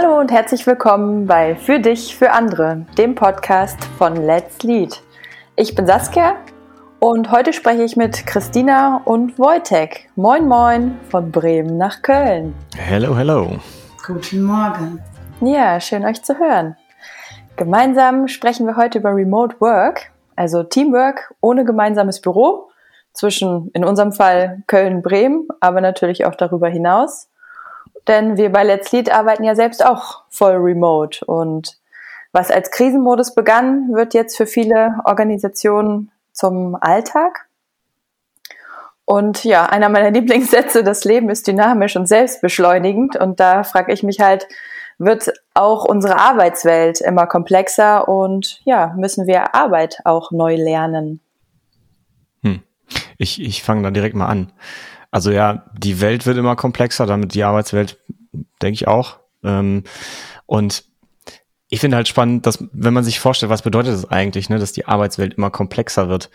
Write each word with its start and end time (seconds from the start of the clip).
Hallo 0.00 0.20
und 0.20 0.30
herzlich 0.30 0.64
willkommen 0.64 1.26
bei 1.26 1.56
Für 1.56 1.80
dich, 1.80 2.16
für 2.16 2.30
andere, 2.30 2.86
dem 2.96 3.16
Podcast 3.16 3.84
von 3.98 4.14
Let's 4.14 4.62
Lead. 4.62 5.02
Ich 5.56 5.74
bin 5.74 5.88
Saskia 5.88 6.36
und 7.00 7.32
heute 7.32 7.52
spreche 7.52 7.82
ich 7.82 7.96
mit 7.96 8.24
Christina 8.24 9.02
und 9.06 9.40
Wojtek. 9.40 10.08
Moin 10.14 10.46
Moin 10.46 10.96
von 11.10 11.32
Bremen 11.32 11.78
nach 11.78 12.00
Köln. 12.02 12.54
Hello, 12.76 13.16
hello. 13.16 13.58
Guten 14.06 14.44
Morgen. 14.44 15.02
Ja, 15.40 15.80
schön 15.80 16.04
euch 16.04 16.22
zu 16.22 16.38
hören. 16.38 16.76
Gemeinsam 17.56 18.28
sprechen 18.28 18.68
wir 18.68 18.76
heute 18.76 18.98
über 19.00 19.12
Remote 19.12 19.56
Work, 19.58 20.12
also 20.36 20.62
Teamwork 20.62 21.34
ohne 21.40 21.64
gemeinsames 21.64 22.20
Büro 22.20 22.70
zwischen, 23.14 23.72
in 23.74 23.84
unserem 23.84 24.12
Fall 24.12 24.62
Köln-Bremen, 24.68 25.48
aber 25.58 25.80
natürlich 25.80 26.24
auch 26.24 26.36
darüber 26.36 26.68
hinaus. 26.68 27.27
Denn 28.08 28.38
wir 28.38 28.50
bei 28.50 28.64
Let's 28.64 28.90
Lead 28.90 29.12
arbeiten 29.12 29.44
ja 29.44 29.54
selbst 29.54 29.84
auch 29.84 30.22
voll 30.30 30.54
remote. 30.54 31.24
Und 31.26 31.78
was 32.32 32.50
als 32.50 32.70
Krisenmodus 32.70 33.34
begann, 33.34 33.92
wird 33.92 34.14
jetzt 34.14 34.36
für 34.36 34.46
viele 34.46 35.00
Organisationen 35.04 36.10
zum 36.32 36.76
Alltag. 36.80 37.46
Und 39.04 39.44
ja, 39.44 39.66
einer 39.66 39.88
meiner 39.88 40.10
Lieblingssätze, 40.18 40.82
das 40.82 41.04
Leben 41.04 41.28
ist 41.28 41.46
dynamisch 41.46 41.96
und 41.96 42.06
selbstbeschleunigend. 42.06 43.16
Und 43.16 43.40
da 43.40 43.62
frage 43.62 43.92
ich 43.92 44.02
mich 44.02 44.20
halt, 44.20 44.48
wird 44.98 45.32
auch 45.54 45.84
unsere 45.84 46.18
Arbeitswelt 46.18 47.00
immer 47.00 47.26
komplexer 47.26 48.08
und 48.08 48.60
ja, 48.64 48.94
müssen 48.96 49.26
wir 49.26 49.54
Arbeit 49.54 49.98
auch 50.04 50.32
neu 50.32 50.56
lernen? 50.56 51.20
Hm. 52.42 52.62
Ich, 53.16 53.40
ich 53.40 53.62
fange 53.62 53.82
da 53.82 53.90
direkt 53.90 54.16
mal 54.16 54.26
an. 54.26 54.52
Also 55.10 55.30
ja, 55.30 55.64
die 55.76 56.00
Welt 56.00 56.26
wird 56.26 56.36
immer 56.36 56.56
komplexer, 56.56 57.06
damit 57.06 57.34
die 57.34 57.44
Arbeitswelt, 57.44 57.98
denke 58.60 58.74
ich 58.74 58.88
auch. 58.88 59.20
Ähm, 59.42 59.84
und 60.46 60.84
ich 61.70 61.80
finde 61.80 61.96
halt 61.96 62.08
spannend, 62.08 62.46
dass, 62.46 62.64
wenn 62.72 62.94
man 62.94 63.04
sich 63.04 63.20
vorstellt, 63.20 63.50
was 63.50 63.62
bedeutet 63.62 63.92
das 63.92 64.10
eigentlich, 64.10 64.48
ne, 64.48 64.58
dass 64.58 64.72
die 64.72 64.86
Arbeitswelt 64.86 65.34
immer 65.34 65.50
komplexer 65.50 66.08
wird. 66.08 66.30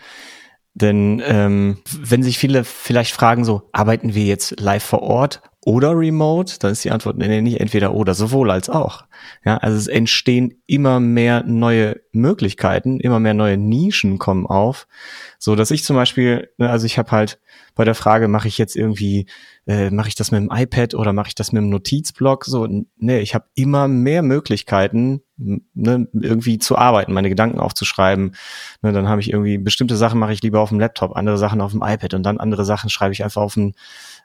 Denn 0.74 1.22
ähm, 1.24 1.78
wenn 1.96 2.22
sich 2.22 2.38
viele 2.38 2.64
vielleicht 2.64 3.12
fragen, 3.12 3.44
so, 3.44 3.68
arbeiten 3.72 4.14
wir 4.14 4.24
jetzt 4.24 4.60
live 4.60 4.82
vor 4.82 5.02
Ort 5.02 5.42
oder 5.66 5.96
remote, 5.96 6.58
dann 6.58 6.72
ist 6.72 6.84
die 6.84 6.90
Antwort, 6.90 7.16
nee, 7.16 7.40
nicht 7.40 7.60
entweder 7.60 7.94
oder, 7.94 8.14
sowohl 8.14 8.50
als 8.50 8.68
auch. 8.68 9.04
Ja, 9.44 9.56
also 9.56 9.78
es 9.78 9.86
entstehen 9.86 10.62
immer 10.66 11.00
mehr 11.00 11.42
neue 11.44 12.00
Möglichkeiten, 12.12 13.00
immer 13.00 13.18
mehr 13.18 13.34
neue 13.34 13.56
Nischen 13.56 14.18
kommen 14.18 14.46
auf, 14.46 14.86
so 15.38 15.56
dass 15.56 15.70
ich 15.70 15.82
zum 15.82 15.96
Beispiel, 15.96 16.50
ne, 16.58 16.68
also 16.68 16.84
ich 16.84 16.98
habe 16.98 17.10
halt 17.10 17.40
bei 17.74 17.84
der 17.84 17.94
Frage, 17.94 18.28
mache 18.28 18.46
ich 18.46 18.58
jetzt 18.58 18.76
irgendwie, 18.76 19.26
äh, 19.66 19.90
mache 19.90 20.08
ich 20.08 20.14
das 20.14 20.30
mit 20.30 20.40
dem 20.40 20.50
iPad 20.52 20.94
oder 20.94 21.12
mache 21.12 21.28
ich 21.28 21.34
das 21.34 21.50
mit 21.50 21.62
dem 21.62 21.70
Notizblock? 21.70 22.44
So, 22.44 22.68
nee, 22.96 23.20
ich 23.20 23.34
habe 23.34 23.46
immer 23.54 23.88
mehr 23.88 24.22
Möglichkeiten, 24.22 25.22
ne, 25.36 26.06
irgendwie 26.12 26.58
zu 26.58 26.76
arbeiten, 26.76 27.12
meine 27.12 27.30
Gedanken 27.30 27.58
aufzuschreiben. 27.58 28.36
Ne, 28.82 28.92
dann 28.92 29.08
habe 29.08 29.20
ich 29.20 29.32
irgendwie 29.32 29.58
bestimmte 29.58 29.96
Sachen 29.96 30.20
mache 30.20 30.32
ich 30.32 30.42
lieber 30.42 30.60
auf 30.60 30.68
dem 30.68 30.78
Laptop, 30.78 31.16
andere 31.16 31.38
Sachen 31.38 31.60
auf 31.60 31.72
dem 31.72 31.82
iPad 31.82 32.14
und 32.14 32.22
dann 32.22 32.38
andere 32.38 32.64
Sachen 32.64 32.90
schreibe 32.90 33.12
ich 33.12 33.24
einfach 33.24 33.42
auf 33.42 33.54
dem 33.54 33.72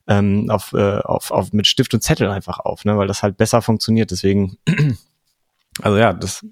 ähm, 0.08 0.50
auf, 0.50 0.73
äh, 0.73 1.00
auf, 1.00 1.28
auf 1.31 1.53
mit 1.53 1.67
Stift 1.67 1.94
und 1.94 2.02
Zettel 2.02 2.30
einfach 2.30 2.59
auf, 2.59 2.85
ne, 2.85 2.97
weil 2.97 3.08
das 3.08 3.23
halt 3.23 3.38
besser 3.38 3.61
funktioniert. 3.61 4.11
Deswegen, 4.11 4.58
also 5.81 5.97
ja, 5.97 6.13
das 6.13 6.44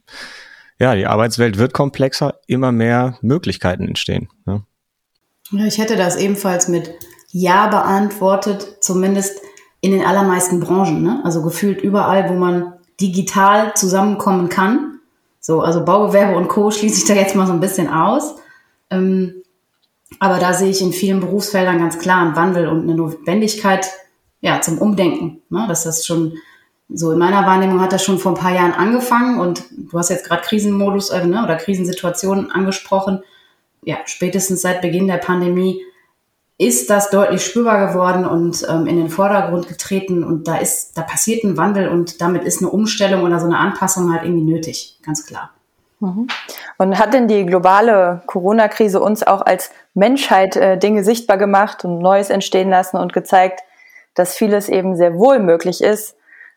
ja, 0.80 0.94
die 0.94 1.08
Arbeitswelt 1.08 1.58
wird 1.58 1.73
komplexer, 1.73 2.39
immer 2.45 2.72
mehr 2.72 3.17
Möglichkeiten 3.22 3.88
entstehen. 3.88 4.30
Ne? 4.45 4.64
Ich 5.66 5.78
hätte 5.80 5.95
das 5.95 6.17
ebenfalls 6.17 6.67
mit 6.67 6.94
Ja 7.31 7.67
beantwortet, 7.67 8.78
zumindest 8.81 9.39
in 9.81 9.92
den 9.92 10.06
allermeisten 10.06 10.59
Branchen. 10.59 11.02
Ne? 11.02 11.22
Also 11.23 11.41
gefühlt 11.41 11.81
überall, 11.81 12.30
wo 12.30 12.34
man 12.34 12.73
digital 13.02 13.73
zusammenkommen 13.75 14.50
kann. 14.50 15.00
So, 15.40 15.62
also 15.62 15.84
Baugewerbe 15.84 16.35
und 16.35 16.47
Co. 16.47 16.69
schließe 16.69 17.00
ich 17.00 17.06
da 17.06 17.13
jetzt 17.13 17.35
mal 17.35 17.47
so 17.47 17.53
ein 17.53 17.59
bisschen 17.59 17.90
aus. 17.90 18.35
Ähm, 18.90 19.35
aber 20.19 20.40
da 20.40 20.53
sehe 20.53 20.69
ich 20.69 20.81
in 20.81 20.94
vielen 20.94 21.19
Berufsfeldern 21.19 21.79
ganz 21.79 22.00
klar 22.00 22.22
einen 22.22 22.35
Wandel 22.35 22.68
und 22.68 22.84
eine 22.84 22.96
Notwendigkeit 22.96 23.88
ja, 24.42 24.62
zum 24.62 24.78
Umdenken. 24.78 25.42
Ne? 25.50 25.66
Dass 25.68 25.84
das 25.84 26.06
schon 26.06 26.38
so 26.90 27.12
in 27.12 27.20
meiner 27.20 27.46
Wahrnehmung 27.46 27.81
hat 27.81 27.92
das 27.92 28.03
schon 28.03 28.18
vor 28.18 28.31
ein 28.31 28.38
paar 28.38 28.53
Jahren 28.53 28.72
angefangen 28.72 29.40
und 29.40 29.64
du 29.72 29.98
hast 29.98 30.09
jetzt 30.09 30.25
gerade 30.25 30.42
Krisenmodus 30.42 31.09
äh, 31.09 31.25
ne, 31.25 31.44
oder 31.44 31.58
Krisensituationen 31.58 32.50
angesprochen 32.50 33.22
ja, 33.88 33.97
spätestens 34.06 34.62
seit 34.62 34.81
Beginn 34.81 35.08
der 35.08 35.18
Pandemie 35.18 35.81
ist 36.58 36.90
das 36.90 37.09
deutlich 37.09 37.46
spürbar 37.46 37.88
geworden 37.88 38.26
und 38.26 38.68
ähm, 38.68 38.86
in 38.86 38.97
den 38.97 39.09
Vordergrund 39.09 39.70
getreten 39.70 40.26
und 40.26 40.47
da 40.47 40.58
ist, 40.58 40.97
da 40.97 41.03
passiert 41.03 41.46
ein 41.46 41.56
Wandel 41.56 41.88
und 41.88 42.20
damit 42.20 42.44
ist 42.44 42.62
eine 42.62 42.70
Umstellung 42.70 43.24
oder 43.24 43.40
so 43.40 43.46
eine 43.46 43.58
Anpassung 43.58 44.12
halt 44.12 44.24
irgendwie 44.24 44.52
nötig, 44.52 45.00
ganz 45.06 45.26
klar. 45.26 45.52
Mhm. 46.02 46.28
Und 46.78 47.00
hat 47.00 47.14
denn 47.14 47.30
die 47.30 47.46
globale 47.46 48.24
Corona-Krise 48.26 49.00
uns 49.00 49.26
auch 49.26 49.42
als 49.42 49.72
Menschheit 49.94 50.58
äh, 50.58 50.78
Dinge 50.78 51.06
sichtbar 51.06 51.38
gemacht 51.38 51.86
und 51.86 52.00
Neues 52.00 52.30
entstehen 52.30 52.70
lassen 52.70 52.97
und 52.97 53.14
gezeigt, 53.14 53.62
dass 54.17 54.35
vieles 54.35 54.67
eben 54.67 54.95
sehr 54.95 55.13
wohl 55.16 55.39
möglich 55.39 55.81
ist, 55.81 56.16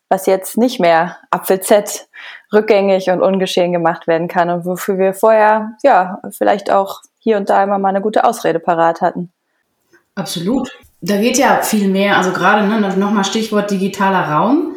was 0.09 0.27
jetzt 0.27 0.57
nicht 0.57 0.81
mehr 0.81 1.19
Apfel 1.31 1.61
Z 1.61 2.09
rückgängig 2.53 3.11
und 3.11 3.23
ungeschehen 3.23 3.73
gemacht 3.73 4.07
werden 4.07 4.29
kann 4.29 4.51
und 4.51 4.65
wofür 4.65 4.99
wir 4.99 5.15
vorher 5.15 5.77
ja 5.85 6.21
vielleicht 6.31 6.71
auch 6.71 7.03
hier 7.19 7.37
und 7.37 7.51
da 7.51 7.63
immer 7.63 7.79
mal 7.79 7.91
eine 7.91 8.01
gute 8.01 8.25
Ausrede 8.25 8.59
parat 8.59 9.03
hatten. 9.03 9.31
Absolut. 10.15 10.71
Da 11.03 11.19
geht 11.19 11.39
ja 11.39 11.63
viel 11.63 11.89
mehr. 11.89 12.17
Also 12.17 12.33
gerade 12.33 12.67
ne, 12.67 12.97
nochmal 12.97 13.25
Stichwort 13.25 13.71
digitaler 13.71 14.33
Raum. 14.33 14.75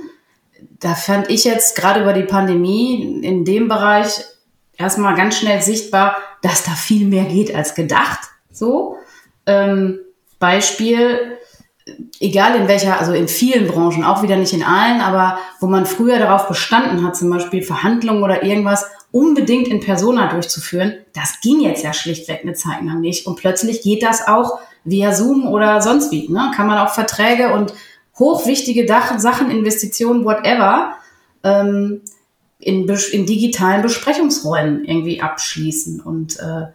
Da 0.79 0.94
fand 0.94 1.29
ich 1.29 1.45
jetzt 1.45 1.75
gerade 1.75 2.01
über 2.01 2.13
die 2.13 2.23
Pandemie 2.23 3.21
in 3.23 3.45
dem 3.45 3.67
Bereich 3.69 4.25
erstmal 4.77 5.15
ganz 5.15 5.38
schnell 5.38 5.61
sichtbar, 5.61 6.17
dass 6.41 6.63
da 6.63 6.71
viel 6.71 7.07
mehr 7.07 7.25
geht 7.25 7.55
als 7.55 7.75
gedacht. 7.75 8.19
So. 8.51 8.97
Ähm, 9.45 10.00
Beispiel, 10.39 11.38
egal 12.19 12.55
in 12.55 12.67
welcher, 12.67 12.99
also 12.99 13.13
in 13.13 13.27
vielen 13.27 13.67
Branchen, 13.67 14.03
auch 14.03 14.23
wieder 14.23 14.38
nicht 14.38 14.53
in 14.53 14.63
allen, 14.63 15.01
aber 15.01 15.38
wo 15.59 15.67
man 15.67 15.85
früher 15.85 16.19
darauf 16.19 16.47
bestanden 16.47 17.05
hat, 17.05 17.16
zum 17.16 17.29
Beispiel 17.29 17.61
Verhandlungen 17.61 18.23
oder 18.23 18.44
irgendwas, 18.44 18.85
unbedingt 19.11 19.67
in 19.67 19.79
Persona 19.79 20.27
durchzuführen, 20.27 20.95
das 21.13 21.41
ging 21.41 21.61
jetzt 21.61 21.83
ja 21.83 21.94
schlichtweg 21.94 22.41
eine 22.44 22.53
Zeit 22.53 22.81
lang 22.83 22.99
nicht. 22.99 23.27
Und 23.27 23.35
plötzlich 23.35 23.81
geht 23.81 24.01
das 24.01 24.27
auch 24.27 24.59
via 24.83 25.13
Zoom 25.13 25.45
oder 25.45 25.81
sonst 25.81 26.11
wie. 26.11 26.27
Ne? 26.29 26.51
Kann 26.55 26.67
man 26.67 26.79
auch 26.79 26.94
Verträge 26.94 27.53
und 27.53 27.73
hochwichtige 28.17 28.88
Sachen, 28.88 29.51
Investitionen, 29.51 30.25
whatever, 30.25 30.94
ähm, 31.44 32.01
in, 32.59 32.88
in 32.88 33.25
digitalen 33.25 33.81
Besprechungsräumen 33.81 34.85
irgendwie 34.85 35.21
abschließen 35.21 36.00
und 36.00 36.39
äh, 36.39 36.67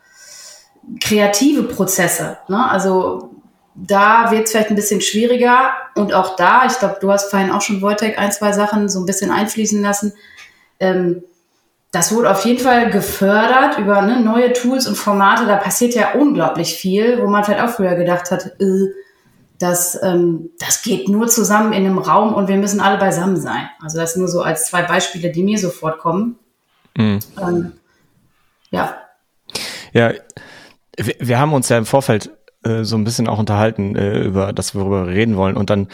kreative 1.00 1.62
Prozesse. 1.64 2.38
Ne? 2.48 2.70
Also 2.70 3.30
da 3.86 4.30
wird 4.30 4.44
es 4.44 4.50
vielleicht 4.50 4.70
ein 4.70 4.76
bisschen 4.76 5.00
schwieriger 5.00 5.70
und 5.94 6.12
auch 6.12 6.36
da, 6.36 6.66
ich 6.66 6.78
glaube, 6.78 6.98
du 7.00 7.12
hast 7.12 7.30
vorhin 7.30 7.50
auch 7.50 7.60
schon 7.60 7.80
Wojtek 7.80 8.18
ein, 8.18 8.32
zwei 8.32 8.52
Sachen 8.52 8.88
so 8.88 9.00
ein 9.00 9.06
bisschen 9.06 9.30
einfließen 9.30 9.80
lassen. 9.80 10.12
Ähm, 10.80 11.22
das 11.92 12.14
wurde 12.14 12.30
auf 12.30 12.44
jeden 12.44 12.62
Fall 12.62 12.90
gefördert 12.90 13.78
über 13.78 14.02
ne, 14.02 14.20
neue 14.20 14.52
Tools 14.52 14.86
und 14.86 14.96
Formate. 14.96 15.46
Da 15.46 15.56
passiert 15.56 15.94
ja 15.94 16.12
unglaublich 16.12 16.74
viel, 16.74 17.22
wo 17.22 17.28
man 17.28 17.44
vielleicht 17.44 17.62
auch 17.62 17.70
früher 17.70 17.94
gedacht 17.94 18.30
hat, 18.30 18.46
äh, 18.60 18.88
das, 19.58 20.00
ähm, 20.02 20.50
das 20.58 20.82
geht 20.82 21.08
nur 21.08 21.26
zusammen 21.28 21.72
in 21.72 21.84
einem 21.84 21.98
Raum 21.98 22.34
und 22.34 22.48
wir 22.48 22.56
müssen 22.56 22.80
alle 22.80 22.98
beisammen 22.98 23.36
sein. 23.36 23.68
Also 23.82 23.98
das 23.98 24.16
nur 24.16 24.28
so 24.28 24.42
als 24.42 24.66
zwei 24.66 24.82
Beispiele, 24.82 25.30
die 25.30 25.42
mir 25.42 25.58
sofort 25.58 25.98
kommen. 25.98 26.36
Mhm. 26.96 27.18
Ähm, 27.40 27.72
ja. 28.70 28.96
Ja, 29.92 30.12
wir, 30.96 31.14
wir 31.18 31.38
haben 31.38 31.54
uns 31.54 31.68
ja 31.68 31.78
im 31.78 31.86
Vorfeld 31.86 32.30
so 32.84 32.96
ein 32.96 33.04
bisschen 33.04 33.28
auch 33.28 33.38
unterhalten 33.38 33.96
äh, 33.96 34.20
über 34.20 34.52
das, 34.52 34.74
worüber 34.74 35.06
wir 35.06 35.14
reden 35.14 35.36
wollen. 35.36 35.56
Und 35.56 35.70
dann 35.70 35.88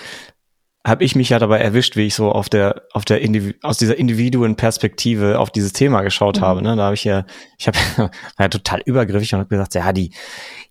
habe 0.86 1.02
ich 1.02 1.16
mich 1.16 1.31
ja 1.31 1.38
dabei 1.38 1.60
erwischt, 1.60 1.96
wie 1.96 2.02
ich 2.02 2.14
so 2.14 2.31
auf 2.31 2.50
der 2.50 2.82
auf 2.92 3.06
der 3.06 3.22
Indiv 3.22 3.54
aus 3.62 3.78
dieser 3.78 3.96
Individuen-Perspektive 3.96 5.38
auf 5.38 5.50
dieses 5.50 5.72
Thema 5.72 6.02
geschaut 6.02 6.38
mhm. 6.38 6.42
habe. 6.42 6.62
Ne? 6.62 6.76
Da 6.76 6.84
habe 6.84 6.94
ich 6.94 7.04
ja, 7.04 7.25
ich 7.56 7.66
habe 7.66 7.78
ja 8.38 8.48
total 8.48 8.82
übergriffig 8.84 9.32
und 9.32 9.40
habe 9.40 9.48
gesagt, 9.48 9.75
ja 9.75 9.92
die, 9.94 10.10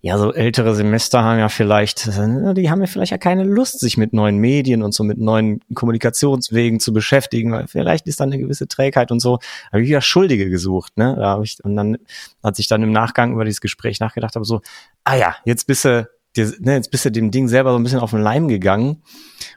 ja 0.02 0.16
so 0.16 0.32
ältere 0.32 0.76
Semester 0.76 1.24
haben 1.24 1.40
ja 1.40 1.48
vielleicht, 1.48 2.06
die 2.06 2.70
haben 2.70 2.80
ja 2.80 2.86
vielleicht 2.86 3.10
ja 3.10 3.18
keine 3.18 3.42
Lust, 3.42 3.80
sich 3.80 3.96
mit 3.96 4.12
neuen 4.12 4.38
Medien 4.38 4.84
und 4.84 4.94
so 4.94 5.02
mit 5.02 5.18
neuen 5.18 5.60
Kommunikationswegen 5.74 6.78
zu 6.78 6.92
beschäftigen, 6.92 7.50
weil 7.50 7.66
vielleicht 7.66 8.06
ist 8.06 8.20
da 8.20 8.24
eine 8.24 8.38
gewisse 8.38 8.68
Trägheit 8.68 9.10
und 9.10 9.18
so. 9.18 9.40
Habe 9.72 9.82
ich 9.82 9.88
ja 9.88 10.00
Schuldige 10.00 10.48
gesucht, 10.48 10.96
ne? 10.96 11.16
Da 11.18 11.30
habe 11.30 11.44
ich 11.44 11.58
und 11.64 11.74
dann, 11.74 11.98
als 12.40 12.60
ich 12.60 12.68
dann 12.68 12.84
im 12.84 12.92
Nachgang 12.92 13.32
über 13.32 13.44
dieses 13.44 13.60
Gespräch 13.60 13.98
nachgedacht 13.98 14.36
habe, 14.36 14.44
so, 14.44 14.60
ah 15.02 15.16
ja, 15.16 15.34
jetzt 15.44 15.66
bist 15.66 15.84
du 15.84 16.08
dir, 16.36 16.52
ne, 16.60 16.74
jetzt 16.74 16.90
bist 16.90 17.04
du 17.04 17.10
dem 17.10 17.30
Ding 17.30 17.48
selber 17.48 17.72
so 17.72 17.78
ein 17.78 17.82
bisschen 17.82 18.00
auf 18.00 18.10
den 18.10 18.22
Leim 18.22 18.48
gegangen. 18.48 19.02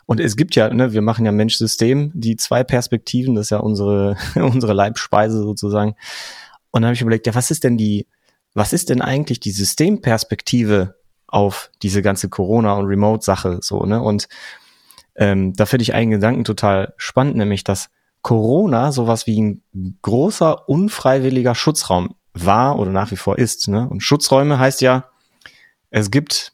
Und 0.06 0.20
es 0.20 0.36
gibt 0.36 0.56
ja, 0.56 0.74
ne, 0.74 0.94
wir 0.94 1.02
machen 1.02 1.26
ja 1.26 1.32
Mensch-System, 1.32 2.12
die 2.14 2.38
zwei 2.38 2.64
Perspektiven, 2.64 3.36
das 3.36 3.48
ist 3.48 3.50
ja 3.52 3.60
unsere, 3.60 4.18
unsere 4.36 4.74
Leibspeise 4.74 5.40
sozusagen. 5.40 5.96
Und 6.72 6.82
dann 6.82 6.86
habe 6.86 6.96
ich 6.96 7.02
überlegt, 7.02 7.28
ja, 7.28 7.36
was 7.36 7.52
ist 7.52 7.64
denn 7.64 7.78
die, 7.78 8.08
was 8.54 8.74
ist 8.74 8.90
denn 8.90 9.02
eigentlich 9.02 9.40
die 9.40 9.52
Systemperspektive 9.52 10.96
auf 11.28 11.72
diese 11.82 12.02
ganze 12.02 12.30
Corona- 12.30 12.74
und 12.74 12.86
Remote-Sache 12.86 13.60
so, 13.62 13.86
ne? 13.86 14.02
Und 14.02 14.28
ähm, 15.16 15.54
da 15.54 15.66
finde 15.66 15.84
ich 15.84 15.94
einen 15.94 16.12
Gedanken 16.12 16.44
total 16.44 16.94
spannend, 16.98 17.36
nämlich 17.36 17.64
dass 17.64 17.90
Corona 18.22 18.92
sowas 18.92 19.26
wie 19.26 19.42
ein 19.42 19.64
großer 20.02 20.70
unfreiwilliger 20.70 21.56
Schutzraum 21.56 22.16
war 22.34 22.78
oder 22.78 22.92
nach 22.92 23.12
wie 23.12 23.16
vor 23.16 23.38
ist. 23.38 23.68
Ne? 23.68 23.88
Und 23.90 24.02
Schutzräume 24.02 24.60
heißt 24.60 24.82
ja, 24.82 25.06
es 25.90 26.12
gibt 26.12 26.54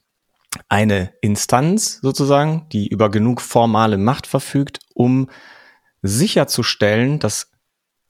eine 0.69 1.13
Instanz 1.21 1.99
sozusagen, 2.01 2.67
die 2.71 2.87
über 2.87 3.09
genug 3.09 3.41
formale 3.41 3.97
Macht 3.97 4.27
verfügt, 4.27 4.79
um 4.93 5.29
sicherzustellen, 6.01 7.19
dass 7.19 7.51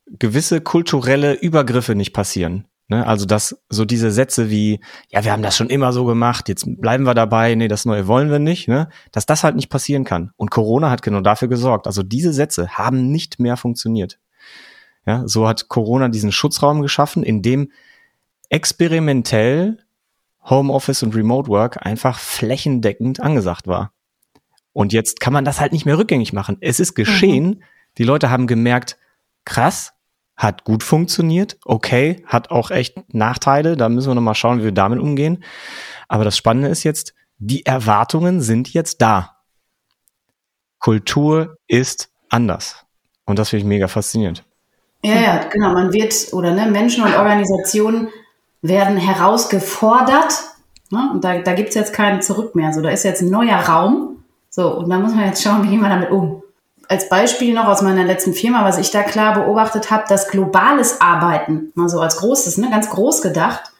gewisse 0.07 0.61
kulturelle 0.61 1.33
Übergriffe 1.33 1.95
nicht 1.95 2.13
passieren. 2.13 2.67
Ne? 2.89 3.07
Also 3.07 3.25
dass 3.25 3.63
so 3.69 3.85
diese 3.85 4.11
Sätze 4.11 4.49
wie, 4.49 4.81
ja, 5.09 5.23
wir 5.23 5.31
haben 5.31 5.43
das 5.43 5.55
schon 5.55 5.69
immer 5.69 5.93
so 5.93 6.05
gemacht, 6.05 6.49
jetzt 6.49 6.65
bleiben 6.81 7.05
wir 7.05 7.13
dabei, 7.13 7.55
nee, 7.55 7.67
das 7.67 7.85
Neue 7.85 8.07
wollen 8.07 8.29
wir 8.29 8.39
nicht, 8.39 8.67
ne? 8.67 8.89
dass 9.11 9.25
das 9.25 9.43
halt 9.43 9.55
nicht 9.55 9.69
passieren 9.69 10.03
kann. 10.03 10.31
Und 10.35 10.51
Corona 10.51 10.89
hat 10.89 11.01
genau 11.01 11.21
dafür 11.21 11.47
gesorgt. 11.47 11.87
Also 11.87 12.03
diese 12.03 12.33
Sätze 12.33 12.69
haben 12.69 13.11
nicht 13.11 13.39
mehr 13.39 13.57
funktioniert. 13.57 14.19
Ja, 15.05 15.23
so 15.27 15.47
hat 15.47 15.67
Corona 15.67 16.07
diesen 16.07 16.31
Schutzraum 16.31 16.81
geschaffen, 16.81 17.23
in 17.23 17.41
dem 17.41 17.71
experimentell 18.49 19.79
Homeoffice 20.49 21.03
und 21.03 21.15
Remote 21.15 21.49
Work 21.49 21.85
einfach 21.85 22.19
flächendeckend 22.19 23.19
angesagt 23.19 23.67
war. 23.67 23.93
Und 24.73 24.91
jetzt 24.91 25.19
kann 25.19 25.33
man 25.33 25.45
das 25.45 25.61
halt 25.61 25.71
nicht 25.71 25.85
mehr 25.85 25.97
rückgängig 25.97 26.33
machen. 26.33 26.57
Es 26.59 26.79
ist 26.79 26.95
geschehen. 26.95 27.45
Mhm. 27.45 27.63
Die 27.97 28.03
Leute 28.03 28.29
haben 28.29 28.47
gemerkt, 28.47 28.97
krass, 29.45 29.93
hat 30.35 30.63
gut 30.63 30.83
funktioniert, 30.83 31.57
okay, 31.63 32.23
hat 32.25 32.49
auch 32.49 32.71
echt 32.71 33.13
Nachteile, 33.13 33.77
da 33.77 33.87
müssen 33.87 34.09
wir 34.09 34.15
nochmal 34.15 34.35
schauen, 34.35 34.59
wie 34.59 34.65
wir 34.65 34.71
damit 34.71 34.99
umgehen. 34.99 35.43
Aber 36.07 36.23
das 36.23 36.35
Spannende 36.35 36.69
ist 36.69 36.83
jetzt, 36.83 37.13
die 37.37 37.65
Erwartungen 37.65 38.41
sind 38.41 38.73
jetzt 38.73 39.01
da. 39.01 39.37
Kultur 40.79 41.57
ist 41.67 42.09
anders. 42.29 42.85
Und 43.25 43.39
das 43.39 43.49
finde 43.49 43.61
ich 43.61 43.67
mega 43.67 43.87
faszinierend. 43.87 44.43
Ja, 45.03 45.19
ja, 45.21 45.43
genau. 45.49 45.73
Man 45.73 45.93
wird, 45.93 46.13
oder 46.33 46.51
ne, 46.51 46.65
Menschen 46.65 47.03
und 47.03 47.15
Organisationen 47.15 48.09
werden 48.63 48.97
herausgefordert. 48.97 50.33
Ne? 50.89 51.11
Und 51.13 51.23
da, 51.23 51.37
da 51.39 51.53
gibt 51.53 51.69
es 51.69 51.75
jetzt 51.75 51.93
keinen 51.93 52.23
Zurück 52.23 52.55
mehr. 52.55 52.73
So, 52.73 52.81
da 52.81 52.89
ist 52.89 53.03
jetzt 53.03 53.21
ein 53.21 53.29
neuer 53.29 53.57
Raum. 53.57 54.23
So, 54.49 54.75
und 54.75 54.89
da 54.89 54.97
muss 54.97 55.13
man 55.13 55.25
jetzt 55.25 55.43
schauen, 55.43 55.63
wie 55.63 55.69
gehen 55.69 55.81
wir 55.81 55.89
damit 55.89 56.09
um 56.09 56.41
als 56.89 57.09
Beispiel 57.09 57.53
noch 57.53 57.65
aus 57.65 57.81
meiner 57.81 58.03
letzten 58.03 58.33
Firma, 58.33 58.65
was 58.65 58.77
ich 58.77 58.91
da 58.91 59.03
klar 59.03 59.33
beobachtet 59.33 59.89
habe, 59.89 60.03
dass 60.07 60.27
globales 60.27 61.01
Arbeiten, 61.01 61.71
mal 61.75 61.89
so 61.89 61.99
als 61.99 62.17
großes, 62.17 62.57
ne, 62.57 62.69
ganz 62.69 62.89
groß 62.89 63.21
gedacht, 63.21 63.71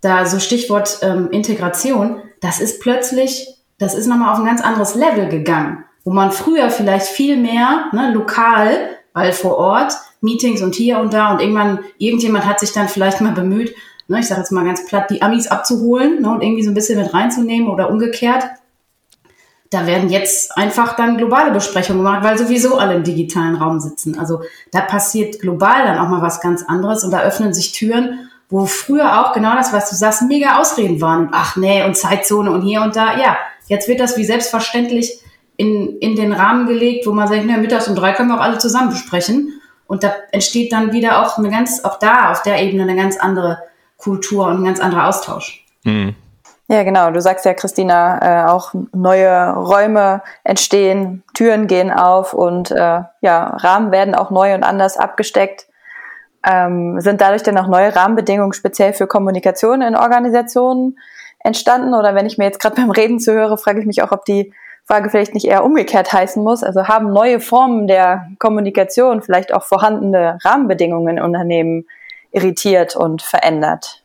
da 0.00 0.26
so 0.26 0.38
Stichwort 0.38 0.98
ähm, 1.02 1.30
Integration, 1.30 2.22
das 2.40 2.60
ist 2.60 2.80
plötzlich, 2.80 3.48
das 3.78 3.94
ist 3.94 4.06
nochmal 4.06 4.32
auf 4.32 4.38
ein 4.38 4.44
ganz 4.44 4.62
anderes 4.62 4.94
Level 4.94 5.28
gegangen, 5.28 5.84
wo 6.04 6.12
man 6.12 6.32
früher 6.32 6.70
vielleicht 6.70 7.06
viel 7.06 7.36
mehr 7.36 7.86
ne, 7.92 8.12
lokal, 8.12 8.76
weil 9.14 9.32
vor 9.32 9.56
Ort 9.56 9.94
Meetings 10.22 10.62
und 10.62 10.74
hier 10.74 10.98
und 10.98 11.12
da 11.12 11.32
und 11.32 11.40
irgendwann, 11.40 11.80
irgendjemand 11.98 12.46
hat 12.46 12.60
sich 12.60 12.72
dann 12.72 12.88
vielleicht 12.88 13.20
mal 13.20 13.32
bemüht, 13.32 13.74
ne, 14.08 14.20
ich 14.20 14.26
sage 14.26 14.40
jetzt 14.40 14.52
mal 14.52 14.64
ganz 14.64 14.86
platt, 14.86 15.10
die 15.10 15.20
Amis 15.20 15.48
abzuholen 15.48 16.22
ne, 16.22 16.30
und 16.30 16.42
irgendwie 16.42 16.62
so 16.62 16.70
ein 16.70 16.74
bisschen 16.74 16.98
mit 16.98 17.12
reinzunehmen 17.12 17.68
oder 17.68 17.90
umgekehrt 17.90 18.44
da 19.72 19.86
werden 19.86 20.10
jetzt 20.10 20.56
einfach 20.56 20.96
dann 20.96 21.16
globale 21.16 21.50
Besprechungen 21.50 22.04
gemacht, 22.04 22.22
weil 22.22 22.36
sowieso 22.36 22.76
alle 22.76 22.94
im 22.94 23.04
digitalen 23.04 23.56
Raum 23.56 23.80
sitzen. 23.80 24.18
Also 24.18 24.42
da 24.70 24.82
passiert 24.82 25.40
global 25.40 25.84
dann 25.84 25.98
auch 25.98 26.10
mal 26.10 26.20
was 26.20 26.42
ganz 26.42 26.62
anderes 26.62 27.04
und 27.04 27.10
da 27.10 27.22
öffnen 27.22 27.54
sich 27.54 27.72
Türen, 27.72 28.28
wo 28.50 28.66
früher 28.66 29.20
auch 29.20 29.32
genau 29.32 29.54
das, 29.54 29.72
was 29.72 29.88
du 29.88 29.96
sagst, 29.96 30.22
mega 30.28 30.58
Ausreden 30.60 31.00
waren. 31.00 31.30
Ach 31.32 31.56
nee, 31.56 31.84
und 31.84 31.96
Zeitzone 31.96 32.50
und 32.50 32.60
hier 32.60 32.82
und 32.82 32.96
da. 32.96 33.18
Ja, 33.18 33.38
jetzt 33.66 33.88
wird 33.88 33.98
das 33.98 34.18
wie 34.18 34.26
selbstverständlich 34.26 35.20
in, 35.56 35.96
in 36.00 36.16
den 36.16 36.34
Rahmen 36.34 36.66
gelegt, 36.66 37.06
wo 37.06 37.12
man 37.12 37.26
sagt, 37.26 37.44
na, 37.46 37.56
mittags 37.56 37.88
um 37.88 37.96
drei 37.96 38.12
können 38.12 38.28
wir 38.28 38.36
auch 38.36 38.44
alle 38.44 38.58
zusammen 38.58 38.90
besprechen. 38.90 39.54
Und 39.92 40.04
da 40.04 40.14
entsteht 40.30 40.72
dann 40.72 40.94
wieder 40.94 41.20
auch 41.20 41.36
eine 41.36 41.50
ganz, 41.50 41.84
auch 41.84 41.98
da 41.98 42.30
auf 42.30 42.40
der 42.40 42.62
Ebene 42.62 42.84
eine 42.84 42.96
ganz 42.96 43.18
andere 43.18 43.58
Kultur 43.98 44.46
und 44.46 44.62
ein 44.62 44.64
ganz 44.64 44.80
anderer 44.80 45.06
Austausch. 45.06 45.66
Mhm. 45.84 46.14
Ja, 46.66 46.82
genau. 46.82 47.10
Du 47.10 47.20
sagst 47.20 47.44
ja, 47.44 47.52
Christina, 47.52 48.46
äh, 48.46 48.48
auch 48.48 48.72
neue 48.94 49.50
Räume 49.50 50.22
entstehen, 50.44 51.22
Türen 51.34 51.66
gehen 51.66 51.90
auf 51.90 52.32
und 52.32 52.70
äh, 52.70 53.02
ja, 53.20 53.44
Rahmen 53.58 53.92
werden 53.92 54.14
auch 54.14 54.30
neu 54.30 54.54
und 54.54 54.62
anders 54.62 54.96
abgesteckt. 54.96 55.66
Ähm, 56.42 56.98
sind 57.02 57.20
dadurch 57.20 57.42
denn 57.42 57.58
auch 57.58 57.68
neue 57.68 57.94
Rahmenbedingungen 57.94 58.54
speziell 58.54 58.94
für 58.94 59.06
Kommunikation 59.06 59.82
in 59.82 59.94
Organisationen 59.94 60.98
entstanden? 61.40 61.92
Oder 61.92 62.14
wenn 62.14 62.24
ich 62.24 62.38
mir 62.38 62.44
jetzt 62.44 62.60
gerade 62.60 62.76
beim 62.80 62.90
Reden 62.92 63.20
zuhöre, 63.20 63.58
frage 63.58 63.80
ich 63.80 63.86
mich 63.86 64.02
auch, 64.02 64.12
ob 64.12 64.24
die 64.24 64.54
Frage 64.92 65.08
vielleicht 65.08 65.32
nicht 65.32 65.46
eher 65.46 65.64
umgekehrt 65.64 66.12
heißen 66.12 66.42
muss. 66.42 66.62
Also 66.62 66.86
haben 66.86 67.14
neue 67.14 67.40
Formen 67.40 67.86
der 67.86 68.28
Kommunikation 68.38 69.22
vielleicht 69.22 69.54
auch 69.54 69.62
vorhandene 69.62 70.36
Rahmenbedingungen 70.44 71.16
in 71.16 71.24
Unternehmen 71.24 71.86
irritiert 72.30 72.94
und 72.94 73.22
verändert? 73.22 74.04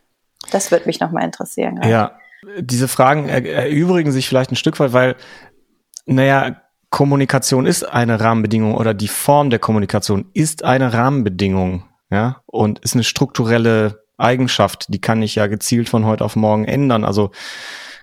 Das 0.50 0.72
würde 0.72 0.86
mich 0.86 1.01
nochmal 1.01 1.25
interessieren. 1.25 1.81
Ja, 1.84 2.13
diese 2.57 2.88
Fragen 2.88 3.28
erübrigen 3.28 4.13
sich 4.13 4.30
vielleicht 4.30 4.54
ein 4.54 4.56
Stück 4.56 4.80
weit, 4.80 4.94
weil, 4.94 5.16
naja, 6.06 6.62
Kommunikation 6.89 7.66
ist 7.66 7.84
eine 7.84 8.22
Rahmenbedingung 8.22 8.74
oder 8.74 8.94
die 8.94 9.10
Form 9.10 9.50
der 9.50 9.60
Kommunikation 9.60 10.30
ist 10.34 10.63
eine 10.63 10.94
Rahmenbedingung, 10.94 11.84
ja, 12.10 12.38
und 12.45 12.80
ist 12.80 12.94
eine 12.94 13.04
strukturelle 13.04 14.06
Eigenschaft, 14.18 14.86
die 14.88 15.01
kann 15.01 15.22
ich 15.22 15.36
ja 15.36 15.48
gezielt 15.48 15.89
von 15.89 16.06
heute 16.06 16.24
auf 16.24 16.38
morgen 16.38 16.63
ändern. 16.63 17.04
Also 17.04 17.31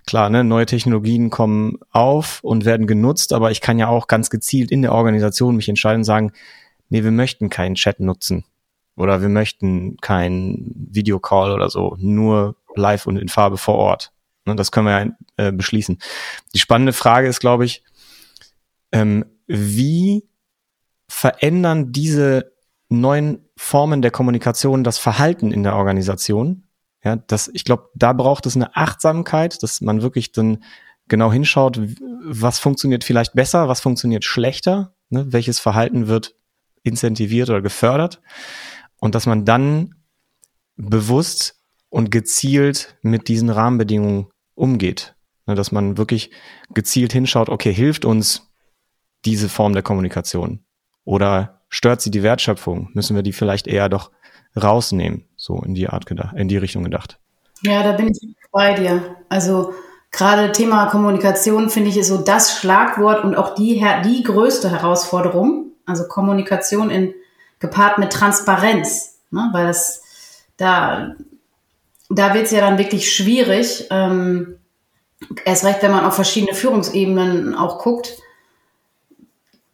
klar, 0.05 0.29
ne, 0.29 0.43
neue 0.43 0.65
Technologien 0.65 1.29
kommen 1.29 1.77
auf 1.91 2.39
und 2.43 2.65
werden 2.65 2.87
genutzt, 2.87 3.33
aber 3.33 3.51
ich 3.51 3.61
kann 3.61 3.79
ja 3.79 3.87
auch 3.87 4.07
ganz 4.07 4.29
gezielt 4.29 4.71
in 4.71 4.81
der 4.81 4.93
Organisation 4.93 5.55
mich 5.55 5.69
entscheiden 5.69 6.01
und 6.01 6.05
sagen, 6.05 6.31
nee, 6.89 7.03
wir 7.03 7.11
möchten 7.11 7.49
keinen 7.49 7.75
Chat 7.75 7.99
nutzen 7.99 8.45
oder 8.95 9.21
wir 9.21 9.29
möchten 9.29 9.97
keinen 9.97 10.71
Videocall 10.91 11.51
oder 11.51 11.69
so, 11.69 11.95
nur 11.99 12.55
live 12.75 13.07
und 13.07 13.17
in 13.17 13.29
Farbe 13.29 13.57
vor 13.57 13.75
Ort. 13.75 14.11
Ne, 14.45 14.55
das 14.55 14.71
können 14.71 14.87
wir 14.87 14.99
ja 14.99 15.47
äh, 15.47 15.51
beschließen. 15.51 15.97
Die 16.53 16.59
spannende 16.59 16.93
Frage 16.93 17.27
ist, 17.27 17.39
glaube 17.39 17.65
ich, 17.65 17.83
ähm, 18.91 19.25
wie 19.47 20.27
verändern 21.07 21.91
diese 21.91 22.51
neuen 22.89 23.39
Formen 23.57 24.01
der 24.01 24.11
Kommunikation 24.11 24.83
das 24.83 24.97
Verhalten 24.97 25.51
in 25.51 25.63
der 25.63 25.75
Organisation? 25.75 26.64
Ja, 27.05 27.15
das, 27.15 27.49
ich 27.53 27.63
glaube, 27.63 27.89
da 27.93 28.13
braucht 28.13 28.47
es 28.47 28.55
eine 28.55 28.75
Achtsamkeit, 28.75 29.61
dass 29.61 29.79
man 29.79 30.01
wirklich 30.01 30.31
dann 30.31 30.63
genau 31.07 31.31
hinschaut, 31.31 31.79
was 32.23 32.57
funktioniert 32.57 33.03
vielleicht 33.03 33.33
besser, 33.33 33.67
was 33.67 33.79
funktioniert 33.79 34.25
schlechter, 34.25 34.95
ne? 35.09 35.31
welches 35.31 35.59
Verhalten 35.59 36.07
wird 36.07 36.35
incentiviert 36.81 37.49
oder 37.49 37.61
gefördert 37.61 38.21
und 38.97 39.13
dass 39.13 39.27
man 39.27 39.45
dann 39.45 39.95
bewusst 40.77 41.61
und 41.89 42.09
gezielt 42.09 42.97
mit 43.03 43.27
diesen 43.27 43.49
Rahmenbedingungen 43.49 44.27
umgeht. 44.55 45.15
Ne, 45.45 45.53
dass 45.53 45.71
man 45.71 45.97
wirklich 45.97 46.31
gezielt 46.73 47.13
hinschaut, 47.13 47.49
okay, 47.49 47.71
hilft 47.71 48.03
uns 48.03 48.51
diese 49.25 49.47
Form 49.47 49.73
der 49.73 49.83
Kommunikation? 49.83 50.65
Oder 51.03 51.61
stört 51.69 52.01
sie 52.01 52.09
die 52.09 52.23
Wertschöpfung? 52.23 52.89
Müssen 52.93 53.15
wir 53.15 53.21
die 53.21 53.33
vielleicht 53.33 53.67
eher 53.67 53.89
doch 53.89 54.11
rausnehmen? 54.55 55.25
So 55.35 55.61
in 55.61 55.75
die 55.75 55.87
Art 55.89 56.05
gedacht, 56.05 56.35
in 56.35 56.47
die 56.47 56.57
Richtung 56.57 56.83
gedacht. 56.83 57.19
Ja, 57.61 57.83
da 57.83 57.93
bin 57.93 58.09
ich 58.09 58.35
bei 58.51 58.73
dir. 58.73 59.15
Also 59.29 59.73
gerade 60.11 60.51
Thema 60.51 60.87
Kommunikation 60.87 61.69
finde 61.69 61.89
ich 61.89 61.97
ist 61.97 62.07
so 62.07 62.17
das 62.17 62.57
Schlagwort 62.57 63.23
und 63.23 63.35
auch 63.35 63.55
die, 63.55 63.85
die 64.05 64.23
größte 64.23 64.69
Herausforderung. 64.69 65.71
Also 65.85 66.07
Kommunikation 66.07 66.89
in, 66.89 67.13
gepaart 67.59 67.97
mit 67.97 68.11
Transparenz, 68.11 69.19
ne? 69.29 69.49
weil 69.51 69.67
das 69.67 70.01
da 70.57 71.15
da 72.09 72.33
wird 72.33 72.45
es 72.45 72.51
ja 72.51 72.61
dann 72.61 72.77
wirklich 72.77 73.13
schwierig, 73.13 73.87
ähm, 73.89 74.59
erst 75.43 75.65
recht, 75.65 75.81
wenn 75.81 75.91
man 75.91 76.05
auf 76.05 76.15
verschiedene 76.15 76.53
Führungsebenen 76.53 77.55
auch 77.55 77.79
guckt, 77.79 78.17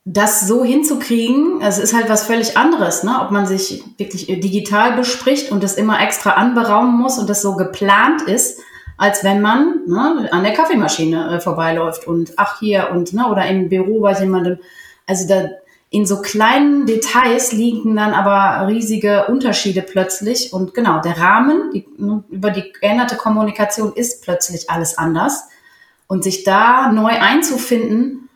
das 0.03 0.47
so 0.47 0.63
hinzukriegen, 0.63 1.61
es 1.61 1.77
ist 1.77 1.93
halt 1.93 2.09
was 2.09 2.25
völlig 2.25 2.57
anderes, 2.57 3.03
ne? 3.03 3.19
ob 3.21 3.31
man 3.31 3.45
sich 3.45 3.83
wirklich 3.97 4.25
digital 4.25 4.93
bespricht 4.93 5.51
und 5.51 5.63
das 5.63 5.75
immer 5.75 6.01
extra 6.01 6.31
anberaumen 6.31 6.95
muss 6.97 7.19
und 7.19 7.29
das 7.29 7.43
so 7.43 7.55
geplant 7.55 8.23
ist, 8.23 8.59
als 8.97 9.23
wenn 9.23 9.41
man 9.41 9.81
ne, 9.87 10.29
an 10.31 10.43
der 10.43 10.53
Kaffeemaschine 10.53 11.35
äh, 11.35 11.39
vorbeiläuft 11.39 12.07
und 12.07 12.33
ach 12.37 12.59
hier 12.59 12.89
und 12.91 13.13
ne, 13.13 13.27
oder 13.29 13.45
im 13.45 13.69
Büro 13.69 14.01
bei 14.01 14.13
jemandem. 14.13 14.59
Also 15.05 15.27
da, 15.27 15.49
in 15.89 16.05
so 16.05 16.21
kleinen 16.21 16.85
Details 16.85 17.51
liegen 17.51 17.95
dann 17.95 18.13
aber 18.13 18.67
riesige 18.67 19.25
Unterschiede 19.25 19.81
plötzlich. 19.81 20.53
Und 20.53 20.73
genau, 20.73 21.01
der 21.01 21.19
Rahmen 21.19 21.71
die, 21.73 21.85
über 22.29 22.49
die 22.49 22.71
geänderte 22.71 23.17
Kommunikation 23.17 23.91
ist 23.93 24.23
plötzlich 24.23 24.69
alles 24.69 24.97
anders. 24.97 25.49
Und 26.07 26.23
sich 26.23 26.43
da 26.43 26.91
neu 26.91 27.11
einzufinden 27.11 28.29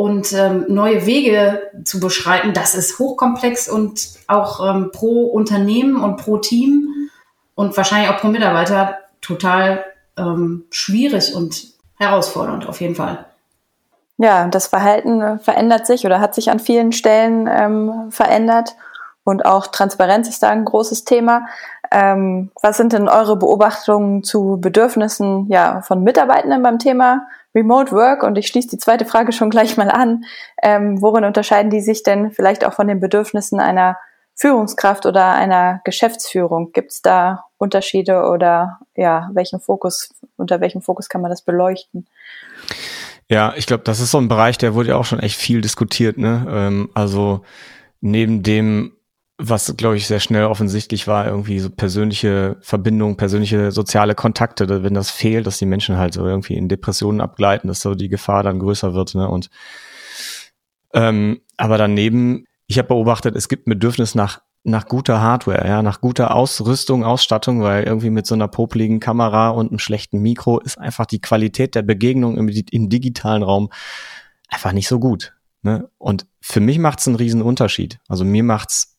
und 0.00 0.32
ähm, 0.32 0.64
neue 0.68 1.04
Wege 1.04 1.60
zu 1.84 2.00
beschreiten, 2.00 2.54
das 2.54 2.74
ist 2.74 2.98
hochkomplex 2.98 3.68
und 3.68 4.08
auch 4.28 4.66
ähm, 4.66 4.92
pro 4.94 5.26
Unternehmen 5.26 6.02
und 6.02 6.16
pro 6.16 6.38
Team 6.38 7.10
und 7.54 7.76
wahrscheinlich 7.76 8.08
auch 8.08 8.16
pro 8.16 8.28
Mitarbeiter 8.28 8.96
total 9.20 9.84
ähm, 10.16 10.64
schwierig 10.70 11.34
und 11.34 11.74
herausfordernd 11.98 12.66
auf 12.66 12.80
jeden 12.80 12.94
Fall. 12.94 13.26
Ja, 14.16 14.48
das 14.48 14.68
Verhalten 14.68 15.38
verändert 15.38 15.86
sich 15.86 16.06
oder 16.06 16.18
hat 16.18 16.34
sich 16.34 16.50
an 16.50 16.60
vielen 16.60 16.92
Stellen 16.92 17.46
ähm, 17.46 18.10
verändert. 18.10 18.76
Und 19.22 19.44
auch 19.44 19.66
Transparenz 19.66 20.30
ist 20.30 20.42
da 20.42 20.48
ein 20.48 20.64
großes 20.64 21.04
Thema. 21.04 21.44
Ähm, 21.90 22.50
was 22.62 22.76
sind 22.76 22.92
denn 22.92 23.08
eure 23.08 23.36
Beobachtungen 23.36 24.22
zu 24.22 24.58
Bedürfnissen 24.60 25.48
ja, 25.48 25.82
von 25.82 26.02
Mitarbeitenden 26.04 26.62
beim 26.62 26.78
Thema 26.78 27.26
Remote 27.54 27.92
Work? 27.92 28.22
Und 28.22 28.38
ich 28.38 28.46
schließe 28.46 28.68
die 28.68 28.78
zweite 28.78 29.04
Frage 29.04 29.32
schon 29.32 29.50
gleich 29.50 29.76
mal 29.76 29.90
an. 29.90 30.24
Ähm, 30.62 31.02
worin 31.02 31.24
unterscheiden 31.24 31.70
die 31.70 31.80
sich 31.80 32.02
denn 32.02 32.30
vielleicht 32.30 32.64
auch 32.64 32.74
von 32.74 32.86
den 32.86 33.00
Bedürfnissen 33.00 33.60
einer 33.60 33.96
Führungskraft 34.34 35.04
oder 35.04 35.32
einer 35.32 35.80
Geschäftsführung? 35.84 36.72
Gibt 36.72 36.92
es 36.92 37.02
da 37.02 37.44
Unterschiede 37.58 38.22
oder 38.22 38.78
ja, 38.96 39.28
welchen 39.32 39.60
Fokus, 39.60 40.14
unter 40.36 40.60
welchem 40.60 40.80
Fokus 40.80 41.08
kann 41.08 41.20
man 41.20 41.30
das 41.30 41.42
beleuchten? 41.42 42.06
Ja, 43.28 43.52
ich 43.56 43.66
glaube, 43.66 43.84
das 43.84 44.00
ist 44.00 44.10
so 44.10 44.18
ein 44.18 44.28
Bereich, 44.28 44.58
der 44.58 44.74
wurde 44.74 44.88
ja 44.90 44.96
auch 44.96 45.04
schon 45.04 45.20
echt 45.20 45.36
viel 45.36 45.60
diskutiert. 45.60 46.18
Ne? 46.18 46.46
Ähm, 46.48 46.90
also 46.94 47.42
neben 48.00 48.42
dem, 48.42 48.96
was 49.42 49.74
glaube 49.76 49.96
ich 49.96 50.06
sehr 50.06 50.20
schnell 50.20 50.44
offensichtlich 50.44 51.06
war, 51.06 51.26
irgendwie 51.26 51.58
so 51.60 51.70
persönliche 51.70 52.56
Verbindungen, 52.60 53.16
persönliche 53.16 53.72
soziale 53.72 54.14
Kontakte, 54.14 54.82
wenn 54.82 54.94
das 54.94 55.10
fehlt, 55.10 55.46
dass 55.46 55.58
die 55.58 55.66
Menschen 55.66 55.96
halt 55.96 56.14
so 56.14 56.26
irgendwie 56.26 56.54
in 56.54 56.68
Depressionen 56.68 57.20
abgleiten, 57.20 57.68
dass 57.68 57.80
so 57.80 57.94
die 57.94 58.08
Gefahr 58.08 58.42
dann 58.42 58.58
größer 58.58 58.94
wird. 58.94 59.14
Ne? 59.14 59.28
Und 59.28 59.50
ähm, 60.92 61.40
aber 61.56 61.78
daneben 61.78 62.44
ich 62.66 62.78
habe 62.78 62.88
beobachtet, 62.88 63.34
es 63.34 63.48
gibt 63.48 63.66
ein 63.66 63.70
Bedürfnis 63.70 64.14
nach 64.14 64.42
nach 64.62 64.86
guter 64.86 65.20
Hardware, 65.20 65.66
ja, 65.66 65.82
nach 65.82 66.00
guter 66.00 66.34
Ausrüstung, 66.34 67.02
Ausstattung, 67.02 67.62
weil 67.62 67.84
irgendwie 67.84 68.10
mit 68.10 68.26
so 68.26 68.34
einer 68.34 68.46
popligen 68.46 69.00
Kamera 69.00 69.48
und 69.48 69.70
einem 69.70 69.78
schlechten 69.78 70.20
Mikro 70.20 70.60
ist 70.60 70.78
einfach 70.78 71.06
die 71.06 71.20
Qualität 71.20 71.74
der 71.74 71.82
Begegnung 71.82 72.36
im, 72.36 72.48
im 72.48 72.88
digitalen 72.90 73.42
Raum 73.42 73.70
einfach 74.48 74.72
nicht 74.72 74.86
so 74.86 75.00
gut. 75.00 75.34
Ne? 75.62 75.88
Und 75.98 76.26
für 76.40 76.60
mich 76.60 76.78
macht 76.78 77.00
es 77.00 77.08
einen 77.08 77.16
riesen 77.16 77.42
Unterschied. 77.42 78.00
Also 78.06 78.24
mir 78.24 78.44
macht's 78.44 78.98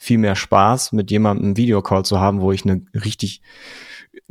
viel 0.00 0.16
mehr 0.16 0.34
Spaß, 0.34 0.92
mit 0.92 1.10
jemandem 1.10 1.44
einen 1.44 1.56
Videocall 1.58 2.06
zu 2.06 2.18
haben, 2.18 2.40
wo 2.40 2.52
ich 2.52 2.64
eine 2.64 2.80
richtig 2.94 3.42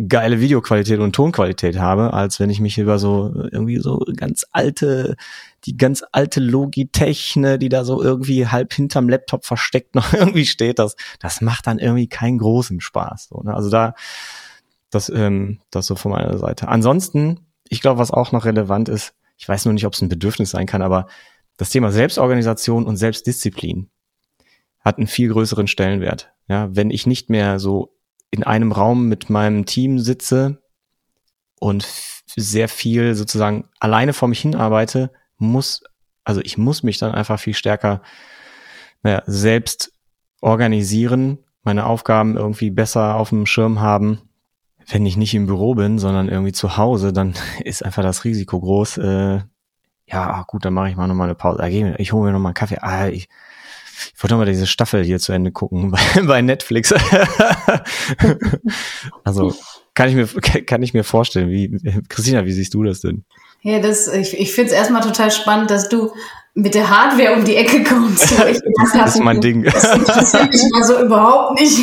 geile 0.08 0.42
Videoqualität 0.42 1.00
und 1.00 1.14
Tonqualität 1.14 1.78
habe, 1.78 2.12
als 2.12 2.40
wenn 2.40 2.50
ich 2.50 2.60
mich 2.60 2.80
über 2.80 2.98
so 2.98 3.32
irgendwie 3.52 3.78
so 3.78 4.04
ganz 4.18 4.46
alte, 4.52 5.16
die 5.66 5.78
ganz 5.78 6.04
alte 6.12 6.40
Logitech, 6.40 7.36
ne, 7.36 7.60
die 7.60 7.70
da 7.70 7.86
so 7.86 8.02
irgendwie 8.02 8.48
halb 8.48 8.74
hinterm 8.74 9.10
Laptop 9.10 9.46
versteckt 9.46 9.94
noch 9.94 10.12
irgendwie 10.14 10.48
steht, 10.48 10.80
das, 10.80 10.96
das 11.20 11.40
macht 11.40 11.68
dann 11.68 11.78
irgendwie 11.78 12.08
keinen 12.08 12.40
großen 12.40 12.82
Spaß. 12.82 13.28
So, 13.30 13.44
ne? 13.44 13.54
Also 13.54 13.70
da, 13.70 13.94
das, 14.90 15.10
ähm, 15.10 15.60
das 15.70 15.86
so 15.86 15.96
von 15.96 16.12
meiner 16.12 16.40
Seite. 16.40 16.68
Ansonsten, 16.68 17.42
ich 17.70 17.82
glaube, 17.82 18.00
was 18.00 18.10
auch 18.10 18.32
noch 18.32 18.46
relevant 18.46 18.90
ist, 18.90 19.14
ich 19.38 19.48
weiß 19.48 19.66
nur 19.66 19.76
nicht, 19.76 19.86
ob 19.86 19.94
es 19.94 20.02
ein 20.02 20.10
Bedürfnis 20.10 20.50
sein 20.50 20.66
kann, 20.66 20.82
aber 20.82 21.06
das 21.58 21.70
Thema 21.70 21.92
Selbstorganisation 21.92 22.88
und 22.88 22.98
Selbstdisziplin 22.98 23.92
hat 24.80 24.98
einen 24.98 25.08
viel 25.08 25.30
größeren 25.30 25.68
Stellenwert. 25.68 26.32
Ja, 26.48 26.70
wenn 26.72 26.92
ich 26.92 27.06
nicht 27.06 27.30
mehr 27.30 27.60
so 27.60 27.96
in 28.32 28.44
einem 28.44 28.72
Raum 28.72 29.08
mit 29.08 29.30
meinem 29.30 29.66
Team 29.66 30.00
sitze 30.00 30.62
und 31.60 31.88
sehr 32.36 32.70
viel 32.70 33.16
sozusagen 33.16 33.70
alleine 33.80 34.14
vor 34.14 34.28
mich 34.28 34.42
hinarbeite, 34.42 35.12
muss, 35.38 35.84
also 36.24 36.42
ich 36.42 36.58
muss 36.58 36.84
mich 36.84 36.98
dann 36.98 37.14
einfach 37.14 37.40
viel 37.40 37.54
stärker 37.54 38.02
naja, 39.04 39.24
selbst 39.26 39.94
organisieren, 40.42 41.40
meine 41.64 41.86
Aufgaben 41.86 42.38
irgendwie 42.38 42.70
besser 42.70 43.16
auf 43.16 43.30
dem 43.30 43.46
Schirm 43.46 43.80
haben. 43.80 44.22
Wenn 44.88 45.06
ich 45.06 45.18
nicht 45.18 45.36
im 45.36 45.46
Büro 45.46 45.76
bin, 45.76 46.00
sondern 46.00 46.30
irgendwie 46.30 46.52
zu 46.52 46.78
Hause, 46.78 47.14
dann 47.14 47.34
ist 47.64 47.84
einfach 47.84 48.04
das 48.04 48.24
Risiko 48.24 48.60
groß. 48.60 48.98
Äh, 48.98 49.40
ja, 50.08 50.44
gut, 50.48 50.66
dann 50.66 50.74
mache 50.74 50.90
ich 50.90 50.96
mal 50.96 51.08
nochmal 51.08 51.28
eine 51.28 51.36
Pause. 51.36 51.96
Ich 51.98 52.14
hole 52.14 52.26
mir 52.26 52.32
nochmal 52.32 52.50
einen 52.50 52.56
Kaffee. 52.56 52.80
Ah, 52.82 53.08
ich, 53.08 53.30
ich 54.16 54.24
wollte 54.24 54.36
mal 54.36 54.46
diese 54.46 54.68
Staffel 54.68 55.04
hier 55.04 55.20
zu 55.20 55.32
Ende 55.32 55.52
gucken 55.52 55.92
bei, 56.16 56.22
bei 56.22 56.42
Netflix. 56.42 56.94
also 59.24 59.56
kann 59.94 60.10
ich 60.10 60.16
mir 60.16 60.28
kann 60.66 60.84
ich 60.84 60.94
mir 60.94 61.04
vorstellen. 61.04 61.50
Wie 61.50 62.02
Christina, 62.08 62.46
wie 62.46 62.52
siehst 62.52 62.74
du 62.74 62.84
das 62.84 63.02
denn? 63.02 63.26
Ja, 63.62 63.80
das 63.80 64.08
ich, 64.08 64.40
ich 64.40 64.54
finde 64.54 64.72
es 64.72 64.78
erstmal 64.78 65.02
total 65.02 65.32
spannend, 65.32 65.70
dass 65.70 65.90
du 65.90 66.14
mit 66.54 66.74
der 66.74 66.90
Hardware 66.90 67.34
um 67.34 67.46
die 67.46 67.56
Ecke 67.56 67.84
kommst. 67.84 68.34
Das, 68.40 68.62
das 68.94 69.16
ist 69.16 69.22
mein 69.22 69.42
Ding. 69.42 69.64
Das 69.64 69.96
interessiert 69.96 70.52
mich 70.52 70.64
mal 70.72 70.84
so 70.84 71.02
überhaupt 71.02 71.60
nicht. 71.60 71.78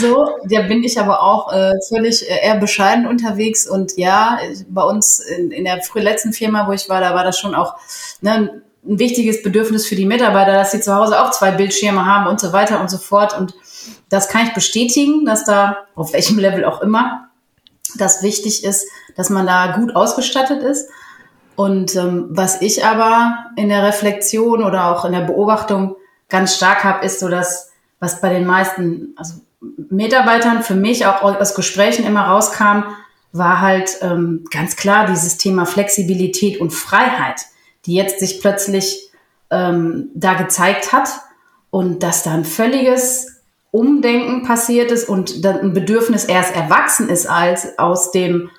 so, 0.00 0.28
da 0.48 0.62
bin 0.62 0.82
ich 0.82 0.98
aber 0.98 1.22
auch 1.22 1.52
äh, 1.52 1.72
völlig 1.88 2.28
äh, 2.28 2.46
eher 2.46 2.56
bescheiden 2.56 3.06
unterwegs 3.06 3.68
und 3.68 3.96
ja, 3.96 4.38
bei 4.68 4.82
uns 4.82 5.20
in, 5.20 5.50
in 5.50 5.64
der 5.64 5.80
letzten 5.94 6.32
Firma, 6.32 6.66
wo 6.66 6.72
ich 6.72 6.88
war, 6.88 7.00
da 7.00 7.14
war 7.14 7.24
das 7.24 7.38
schon 7.38 7.54
auch 7.54 7.74
ne, 8.22 8.62
ein 8.86 8.98
wichtiges 8.98 9.42
Bedürfnis 9.42 9.86
für 9.86 9.96
die 9.96 10.06
Mitarbeiter, 10.06 10.52
dass 10.52 10.72
sie 10.72 10.80
zu 10.80 10.94
Hause 10.94 11.20
auch 11.20 11.30
zwei 11.30 11.50
Bildschirme 11.50 12.04
haben 12.04 12.26
und 12.26 12.40
so 12.40 12.52
weiter 12.52 12.80
und 12.80 12.90
so 12.90 12.98
fort. 12.98 13.36
Und 13.36 13.54
das 14.08 14.28
kann 14.28 14.46
ich 14.46 14.54
bestätigen, 14.54 15.24
dass 15.24 15.44
da, 15.44 15.78
auf 15.94 16.12
welchem 16.12 16.38
Level 16.38 16.64
auch 16.64 16.80
immer, 16.82 17.28
das 17.96 18.22
wichtig 18.22 18.64
ist, 18.64 18.86
dass 19.16 19.30
man 19.30 19.46
da 19.46 19.76
gut 19.76 19.94
ausgestattet 19.94 20.62
ist. 20.62 20.88
Und 21.56 21.94
ähm, 21.94 22.26
was 22.30 22.60
ich 22.62 22.84
aber 22.84 23.46
in 23.56 23.68
der 23.68 23.84
Reflexion 23.84 24.62
oder 24.62 24.90
auch 24.90 25.04
in 25.04 25.12
der 25.12 25.20
Beobachtung 25.20 25.96
ganz 26.28 26.56
stark 26.56 26.82
habe, 26.84 27.04
ist 27.04 27.20
so 27.20 27.28
dass 27.28 27.70
was 28.00 28.20
bei 28.20 28.28
den 28.28 28.44
meisten 28.44 29.14
also 29.16 29.34
Mitarbeitern 29.60 30.62
für 30.62 30.74
mich 30.74 31.06
auch 31.06 31.22
aus 31.22 31.54
Gesprächen 31.54 32.04
immer 32.04 32.26
rauskam, 32.26 32.82
war 33.32 33.60
halt 33.60 33.98
ähm, 34.02 34.44
ganz 34.50 34.76
klar 34.76 35.06
dieses 35.06 35.38
Thema 35.38 35.64
Flexibilität 35.64 36.60
und 36.60 36.70
Freiheit 36.70 37.46
die 37.86 37.94
jetzt 37.94 38.20
sich 38.20 38.40
plötzlich 38.40 39.10
ähm, 39.50 40.10
da 40.14 40.34
gezeigt 40.34 40.92
hat 40.92 41.08
und 41.70 42.02
dass 42.02 42.22
da 42.22 42.32
ein 42.32 42.44
völliges 42.44 43.34
Umdenken 43.70 44.44
passiert 44.44 44.92
ist 44.92 45.08
und 45.08 45.44
ein 45.44 45.72
Bedürfnis 45.72 46.24
erst 46.24 46.54
erwachsen 46.54 47.08
ist 47.08 47.26
als 47.26 47.78
aus 47.78 48.12
dem, 48.12 48.50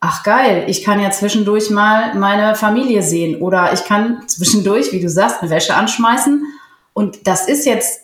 ach 0.00 0.24
geil, 0.24 0.64
ich 0.66 0.82
kann 0.82 1.00
ja 1.00 1.12
zwischendurch 1.12 1.70
mal 1.70 2.14
meine 2.14 2.56
Familie 2.56 3.02
sehen 3.02 3.40
oder 3.40 3.72
ich 3.72 3.84
kann 3.84 4.26
zwischendurch, 4.26 4.92
wie 4.92 5.00
du 5.00 5.08
sagst, 5.08 5.40
eine 5.40 5.50
Wäsche 5.50 5.74
anschmeißen 5.74 6.44
und 6.92 7.26
das 7.28 7.46
ist 7.46 7.66
jetzt 7.66 8.00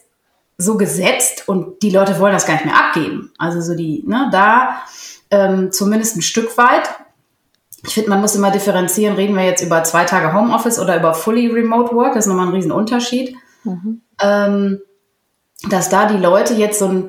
so 0.56 0.76
gesetzt 0.76 1.48
und 1.48 1.82
die 1.82 1.90
Leute 1.90 2.20
wollen 2.20 2.32
das 2.32 2.46
gar 2.46 2.54
nicht 2.54 2.66
mehr 2.66 2.78
abgeben. 2.78 3.32
Also 3.38 3.60
so 3.60 3.74
die, 3.74 4.04
ne, 4.06 4.28
da 4.30 4.80
ähm, 5.30 5.72
zumindest 5.72 6.16
ein 6.16 6.22
Stück 6.22 6.56
weit 6.56 6.88
ich 7.86 7.94
finde, 7.94 8.10
man 8.10 8.20
muss 8.20 8.34
immer 8.34 8.50
differenzieren, 8.50 9.16
reden 9.16 9.36
wir 9.36 9.44
jetzt 9.44 9.62
über 9.62 9.84
zwei 9.84 10.04
Tage 10.04 10.32
Homeoffice 10.32 10.78
oder 10.78 10.96
über 10.96 11.14
fully 11.14 11.48
remote 11.48 11.94
work, 11.94 12.14
das 12.14 12.24
ist 12.24 12.28
nochmal 12.28 12.46
ein 12.46 12.54
Riesenunterschied. 12.54 13.36
Mhm. 13.64 14.00
Ähm, 14.20 14.80
dass 15.68 15.88
da 15.88 16.06
die 16.06 16.18
Leute 16.18 16.54
jetzt 16.54 16.78
so 16.78 16.88
ein, 16.88 17.08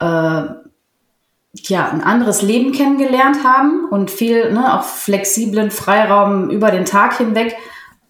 äh, 0.00 0.48
ja, 1.56 1.88
ein 1.88 2.02
anderes 2.02 2.42
Leben 2.42 2.72
kennengelernt 2.72 3.44
haben 3.44 3.86
und 3.90 4.10
viel, 4.10 4.52
ne, 4.52 4.78
auch 4.78 4.84
flexiblen 4.84 5.70
Freiraum 5.70 6.50
über 6.50 6.70
den 6.70 6.84
Tag 6.84 7.16
hinweg, 7.16 7.56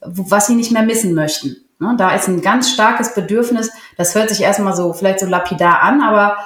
was 0.01 0.47
sie 0.47 0.55
nicht 0.55 0.73
mehr 0.73 0.83
missen 0.83 1.15
möchten. 1.15 1.57
Ne, 1.79 1.95
da 1.99 2.15
ist 2.15 2.29
ein 2.29 2.43
ganz 2.43 2.71
starkes 2.71 3.15
Bedürfnis, 3.15 3.71
das 3.97 4.15
hört 4.15 4.31
sich 4.31 4.41
erstmal 4.41 4.75
so, 4.75 4.93
vielleicht 4.93 5.21
so 5.21 5.27
lapidar 5.27 5.83
an, 5.83 6.01
aber 6.01 6.37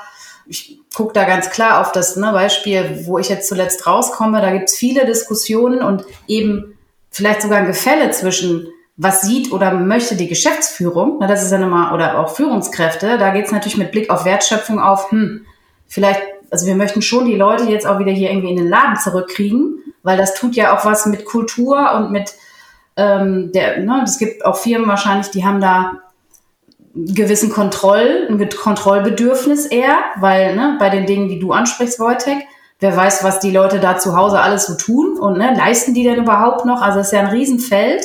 ich 0.47 0.81
gucke 0.99 1.13
da 1.13 1.25
ganz 1.25 1.51
klar 1.51 1.81
auf 1.81 1.93
das 1.93 2.17
ne, 2.17 2.33
Beispiel, 2.33 3.05
wo 3.05 3.19
ich 3.19 3.29
jetzt 3.29 3.47
zuletzt 3.47 3.87
rauskomme. 3.87 4.41
Da 4.41 4.51
gibt 4.51 4.69
es 4.69 4.75
viele 4.75 5.07
Diskussionen 5.07 5.81
und 5.81 6.05
eben 6.27 6.77
vielleicht 7.11 7.43
sogar 7.43 7.59
ein 7.59 7.69
Gefälle 7.69 8.11
zwischen 8.11 8.67
was 8.97 9.23
sieht 9.23 9.53
oder 9.53 9.73
möchte 9.75 10.17
die 10.17 10.27
Geschäftsführung, 10.27 11.19
na, 11.21 11.29
das 11.29 11.45
ist 11.45 11.53
ja 11.53 11.59
nochmal, 11.59 11.95
oder 11.95 12.19
auch 12.19 12.35
Führungskräfte, 12.35 13.17
da 13.17 13.31
geht 13.31 13.47
es 13.47 13.53
natürlich 13.53 13.77
mit 13.77 13.93
Blick 13.93 14.11
auf 14.11 14.25
Wertschöpfung 14.25 14.81
auf, 14.81 15.13
hm, 15.13 15.47
vielleicht, 15.87 16.21
also 16.51 16.67
wir 16.67 16.75
möchten 16.75 17.01
schon 17.01 17.27
die 17.27 17.37
Leute 17.37 17.63
jetzt 17.65 17.87
auch 17.87 18.01
wieder 18.01 18.11
hier 18.11 18.31
irgendwie 18.31 18.51
in 18.51 18.57
den 18.57 18.69
Laden 18.69 18.97
zurückkriegen, 18.97 19.85
weil 20.03 20.19
das 20.19 20.35
tut 20.35 20.57
ja 20.57 20.77
auch 20.77 20.85
was 20.85 21.07
mit 21.07 21.25
Kultur 21.27 21.93
und 21.95 22.11
mit 22.11 22.35
ähm, 22.97 23.53
der, 23.53 23.79
ne, 23.79 24.01
es 24.03 24.19
gibt 24.19 24.45
auch 24.45 24.57
Firmen 24.57 24.89
wahrscheinlich, 24.89 25.31
die 25.31 25.45
haben 25.45 25.61
da 25.61 25.93
gewissen 27.07 27.51
Kontroll, 27.51 28.27
ein 28.29 28.49
Kontrollbedürfnis 28.49 29.67
eher, 29.67 29.97
weil 30.17 30.57
ne, 30.57 30.77
bei 30.79 30.91
den 30.91 31.07
Dingen, 31.07 31.29
die 31.29 31.39
du 31.39 31.53
ansprichst, 31.53 32.01
Wojtek, 32.01 32.47
wer 32.81 32.97
weiß, 32.97 33.25
was 33.25 33.41
die 33.41 33.51
Leute 33.51 33.81
da 33.81 33.99
zu 33.99 34.17
Hause 34.17 34.41
alles 34.41 34.67
so 34.67 34.75
tun 34.75 35.19
und 35.19 35.39
ne, 35.39 35.55
leisten 35.55 35.95
die 35.95 36.05
denn 36.05 36.23
überhaupt 36.23 36.65
noch? 36.65 36.83
Also 36.83 37.01
es 37.01 37.09
ist 37.09 37.13
ja 37.13 37.21
ein 37.21 37.27
Riesenfeld 37.27 38.03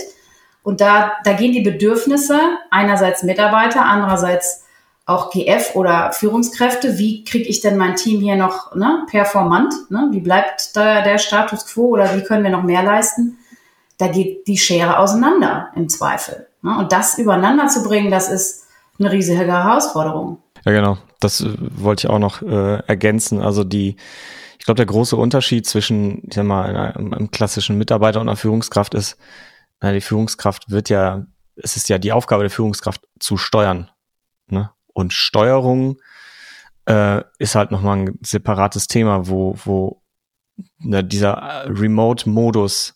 und 0.63 0.81
da, 0.81 1.13
da 1.23 1.33
gehen 1.33 1.51
die 1.51 1.61
Bedürfnisse 1.61 2.39
einerseits 2.71 3.23
Mitarbeiter, 3.23 3.85
andererseits 3.85 4.63
auch 5.05 5.31
GF 5.31 5.75
oder 5.75 6.13
Führungskräfte. 6.13 6.97
Wie 6.97 7.25
kriege 7.25 7.49
ich 7.49 7.59
denn 7.59 7.77
mein 7.77 7.95
Team 7.95 8.21
hier 8.21 8.35
noch 8.35 8.73
ne, 8.73 9.05
performant? 9.09 9.73
Ne? 9.89 10.07
Wie 10.11 10.21
bleibt 10.21 10.75
da 10.75 11.01
der 11.01 11.17
Status 11.17 11.65
quo 11.65 11.87
oder 11.87 12.15
wie 12.15 12.23
können 12.23 12.43
wir 12.43 12.51
noch 12.51 12.63
mehr 12.63 12.83
leisten? 12.83 13.37
Da 13.97 14.07
geht 14.07 14.47
die 14.47 14.57
Schere 14.57 14.97
auseinander 14.97 15.69
im 15.75 15.89
Zweifel. 15.89 16.47
Ne? 16.61 16.77
Und 16.77 16.93
das 16.93 17.17
übereinander 17.17 17.67
zu 17.67 17.83
bringen, 17.83 18.11
das 18.11 18.29
ist 18.29 18.62
eine 18.99 19.11
riesige 19.11 19.39
Herausforderung. 19.39 20.41
Ja, 20.65 20.71
genau. 20.71 20.97
Das 21.19 21.41
äh, 21.41 21.53
wollte 21.57 22.07
ich 22.07 22.09
auch 22.09 22.19
noch 22.19 22.41
äh, 22.41 22.77
ergänzen. 22.87 23.41
Also 23.41 23.63
die, 23.63 23.95
ich 24.59 24.65
glaube, 24.65 24.77
der 24.77 24.85
große 24.85 25.15
Unterschied 25.15 25.65
zwischen, 25.65 26.23
ich 26.27 26.35
sag 26.35 26.45
mal, 26.45 26.75
einem, 26.75 27.13
einem 27.13 27.31
klassischen 27.31 27.77
Mitarbeiter 27.77 28.21
und 28.21 28.29
einer 28.29 28.37
Führungskraft 28.37 28.93
ist, 28.93 29.17
na, 29.81 29.91
die 29.91 30.01
Führungskraft 30.01 30.69
wird 30.69 30.89
ja, 30.89 31.25
es 31.55 31.75
ist 31.75 31.89
ja 31.89 31.97
die 31.97 32.13
Aufgabe 32.13 32.43
der 32.43 32.49
Führungskraft 32.49 33.01
zu 33.19 33.37
steuern. 33.37 33.89
Ne? 34.47 34.71
Und 34.93 35.13
Steuerung 35.13 35.97
äh, 36.85 37.21
ist 37.39 37.55
halt 37.55 37.71
nochmal 37.71 37.97
ein 37.97 38.19
separates 38.21 38.87
Thema, 38.87 39.27
wo, 39.27 39.55
wo 39.65 40.01
ne, 40.79 41.03
dieser 41.03 41.33
äh, 41.33 41.67
Remote-Modus, 41.67 42.95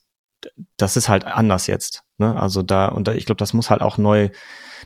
das 0.77 0.97
ist 0.97 1.09
halt 1.09 1.25
anders 1.25 1.67
jetzt. 1.67 2.03
Ne? 2.17 2.39
Also 2.39 2.63
da, 2.63 2.87
und 2.87 3.07
da, 3.07 3.13
ich 3.13 3.25
glaube, 3.25 3.39
das 3.39 3.53
muss 3.53 3.69
halt 3.69 3.81
auch 3.81 3.97
neu, 3.97 4.29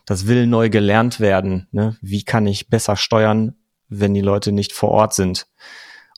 das 0.05 0.27
will 0.27 0.47
neu 0.47 0.69
gelernt 0.69 1.19
werden. 1.19 1.67
Ne? 1.71 1.97
Wie 2.01 2.23
kann 2.23 2.47
ich 2.47 2.69
besser 2.69 2.95
steuern, 2.95 3.55
wenn 3.89 4.13
die 4.13 4.21
Leute 4.21 4.51
nicht 4.51 4.73
vor 4.73 4.89
Ort 4.89 5.13
sind? 5.13 5.47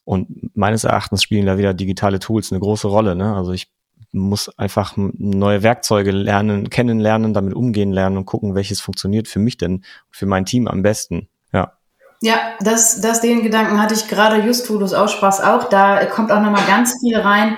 Und 0.06 0.56
meines 0.56 0.84
Erachtens 0.84 1.24
spielen 1.24 1.46
da 1.46 1.58
wieder 1.58 1.74
digitale 1.74 2.20
Tools 2.20 2.52
eine 2.52 2.60
große 2.60 2.88
Rolle. 2.88 3.16
Ne? 3.16 3.36
Also 3.36 3.54
ich 3.54 3.72
muss 4.12 4.50
einfach 4.58 4.94
neue 4.96 5.64
Werkzeuge 5.64 6.12
lernen, 6.12 6.70
kennenlernen, 6.70 7.34
damit 7.34 7.54
umgehen 7.56 7.92
lernen 7.92 8.18
und 8.18 8.26
gucken, 8.26 8.54
welches 8.54 8.80
funktioniert 8.80 9.28
für 9.28 9.40
mich 9.40 9.58
denn, 9.58 9.84
für 10.12 10.26
mein 10.26 10.46
Team 10.46 10.68
am 10.68 10.84
besten. 10.84 11.30
Ja. 11.52 11.74
Ja, 12.22 12.38
das, 12.62 13.02
das, 13.02 13.22
den 13.22 13.44
Gedanken 13.44 13.82
hatte 13.82 13.96
ich 13.96 14.08
gerade 14.08 14.42
just, 14.46 14.70
wo 14.70 14.78
du 14.78 14.86
es 14.86 14.94
aussprachst, 14.94 15.44
auch. 15.44 15.68
Da 15.68 16.06
kommt 16.06 16.32
auch 16.32 16.42
nochmal 16.42 16.66
ganz 16.68 16.96
viel 17.00 17.18
rein, 17.18 17.58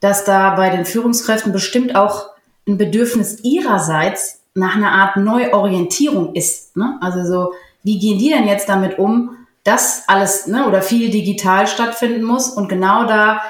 dass 0.00 0.24
da 0.24 0.54
bei 0.54 0.70
den 0.70 0.86
Führungskräften 0.86 1.52
bestimmt 1.52 1.94
auch 1.96 2.30
ein 2.66 2.78
Bedürfnis 2.78 3.40
ihrerseits 3.42 4.39
nach 4.54 4.76
einer 4.76 4.92
Art 4.92 5.16
Neuorientierung 5.16 6.34
ist. 6.34 6.76
Ne? 6.76 6.98
Also 7.00 7.24
so, 7.24 7.52
wie 7.82 7.98
gehen 7.98 8.18
die 8.18 8.30
denn 8.30 8.46
jetzt 8.46 8.68
damit 8.68 8.98
um, 8.98 9.36
dass 9.64 10.04
alles 10.08 10.46
ne, 10.46 10.66
oder 10.66 10.82
viel 10.82 11.10
digital 11.10 11.66
stattfinden 11.66 12.22
muss 12.22 12.50
und 12.50 12.68
genau 12.68 13.04
da 13.06 13.40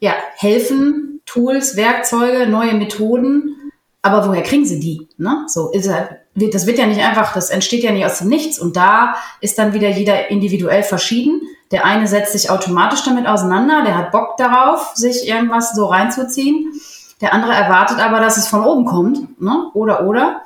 ja, 0.00 0.12
helfen, 0.36 1.20
Tools, 1.26 1.76
Werkzeuge, 1.76 2.46
neue 2.46 2.74
Methoden, 2.74 3.56
aber 4.04 4.28
woher 4.28 4.42
kriegen 4.42 4.66
sie 4.66 4.80
die? 4.80 5.08
Ne? 5.16 5.44
So 5.46 5.70
ist 5.70 5.86
er, 5.86 6.18
das 6.34 6.66
wird 6.66 6.78
ja 6.78 6.86
nicht 6.86 7.00
einfach, 7.00 7.32
das 7.32 7.48
entsteht 7.48 7.82
ja 7.82 7.90
nicht 7.90 8.04
aus 8.04 8.18
dem 8.18 8.28
Nichts. 8.28 8.58
Und 8.58 8.76
da 8.76 9.14
ist 9.40 9.58
dann 9.58 9.72
wieder 9.72 9.88
jeder 9.88 10.30
individuell 10.30 10.82
verschieden. 10.82 11.40
Der 11.70 11.86
eine 11.86 12.06
setzt 12.06 12.32
sich 12.32 12.50
automatisch 12.50 13.02
damit 13.04 13.26
auseinander, 13.26 13.82
der 13.82 13.96
hat 13.96 14.12
Bock 14.12 14.36
darauf, 14.36 14.92
sich 14.94 15.26
irgendwas 15.26 15.74
so 15.74 15.86
reinzuziehen. 15.86 16.70
Der 17.24 17.32
andere 17.32 17.54
erwartet 17.54 18.00
aber, 18.00 18.20
dass 18.20 18.36
es 18.36 18.48
von 18.48 18.62
oben 18.62 18.84
kommt, 18.84 19.40
ne? 19.40 19.70
oder 19.72 20.04
oder. 20.04 20.42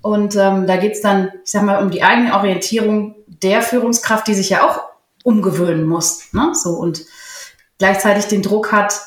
Und 0.00 0.36
ähm, 0.36 0.68
da 0.68 0.76
geht's 0.76 1.00
dann, 1.00 1.32
ich 1.44 1.50
sag 1.50 1.64
mal, 1.64 1.82
um 1.82 1.90
die 1.90 2.04
eigene 2.04 2.34
Orientierung 2.34 3.16
der 3.26 3.62
Führungskraft, 3.62 4.28
die 4.28 4.34
sich 4.34 4.50
ja 4.50 4.64
auch 4.64 4.80
umgewöhnen 5.24 5.84
muss. 5.84 6.32
Ne? 6.32 6.52
So 6.54 6.70
und 6.74 7.04
gleichzeitig 7.78 8.26
den 8.26 8.42
Druck 8.42 8.70
hat, 8.70 9.00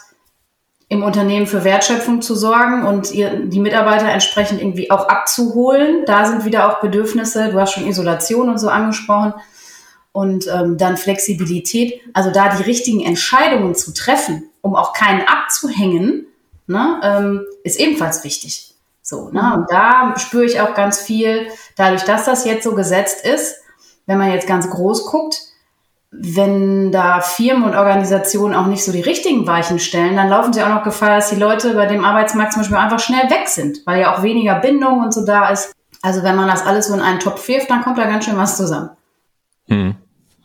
im 0.90 1.02
Unternehmen 1.02 1.48
für 1.48 1.64
Wertschöpfung 1.64 2.22
zu 2.22 2.36
sorgen 2.36 2.86
und 2.86 3.14
ihr, 3.14 3.46
die 3.46 3.62
Mitarbeiter 3.62 4.10
entsprechend 4.10 4.60
irgendwie 4.60 4.92
auch 4.92 5.08
abzuholen. 5.08 6.04
Da 6.06 6.26
sind 6.26 6.44
wieder 6.44 6.70
auch 6.70 6.82
Bedürfnisse, 6.82 7.52
du 7.54 7.62
hast 7.62 7.72
schon 7.72 7.88
Isolation 7.88 8.50
und 8.50 8.58
so 8.58 8.68
angesprochen. 8.68 9.34
Und 10.12 10.48
ähm, 10.54 10.78
dann 10.78 10.98
Flexibilität, 10.98 12.02
also 12.14 12.32
da 12.32 12.54
die 12.58 12.64
richtigen 12.64 13.00
Entscheidungen 13.00 13.76
zu 13.76 13.94
treffen, 13.94 14.50
um 14.60 14.76
auch 14.76 14.92
keinen 14.92 15.26
abzuhängen, 15.26 16.27
ne, 16.68 17.00
ähm, 17.04 17.46
ist 17.64 17.80
ebenfalls 17.80 18.24
wichtig. 18.24 18.76
So, 19.02 19.30
ne? 19.30 19.54
Und 19.56 19.72
da 19.72 20.14
spüre 20.18 20.46
ich 20.46 20.60
auch 20.60 20.74
ganz 20.74 21.00
viel, 21.00 21.48
dadurch, 21.76 22.04
dass 22.04 22.26
das 22.26 22.46
jetzt 22.46 22.64
so 22.64 22.76
gesetzt 22.76 23.26
ist, 23.26 23.56
wenn 24.06 24.18
man 24.18 24.32
jetzt 24.32 24.48
ganz 24.48 24.70
groß 24.70 25.06
guckt, 25.06 25.42
wenn 26.12 26.92
da 26.92 27.22
Firmen 27.22 27.64
und 27.64 27.76
Organisationen 27.76 28.56
auch 28.56 28.68
nicht 28.68 28.84
so 28.84 28.92
die 28.92 29.02
richtigen 29.02 29.46
Weichen 29.46 29.80
stellen, 29.80 30.16
dann 30.16 30.30
laufen 30.30 30.54
sie 30.54 30.64
auch 30.64 30.70
noch 30.70 30.84
Gefahr, 30.84 31.16
dass 31.18 31.30
die 31.30 31.36
Leute 31.36 31.74
bei 31.74 31.86
dem 31.86 32.04
Arbeitsmarkt 32.04 32.54
zum 32.54 32.62
Beispiel 32.62 32.78
einfach 32.78 33.00
schnell 33.00 33.30
weg 33.30 33.48
sind, 33.48 33.86
weil 33.86 34.02
ja 34.02 34.16
auch 34.16 34.24
weniger 34.24 34.56
Bindung 34.56 35.02
und 35.02 35.14
so 35.14 35.26
da 35.26 35.50
ist. 35.50 35.74
Also 36.02 36.24
wenn 36.24 36.36
man 36.36 36.48
das 36.48 36.66
alles 36.66 36.88
so 36.88 36.94
in 36.94 37.02
einen 37.02 37.20
Topf 37.20 37.48
wirft, 37.48 37.70
dann 37.70 37.84
kommt 37.84 37.98
da 37.98 38.06
ganz 38.06 38.26
schön 38.26 38.38
was 38.38 38.56
zusammen. 38.56 38.92
Hm. 39.68 39.96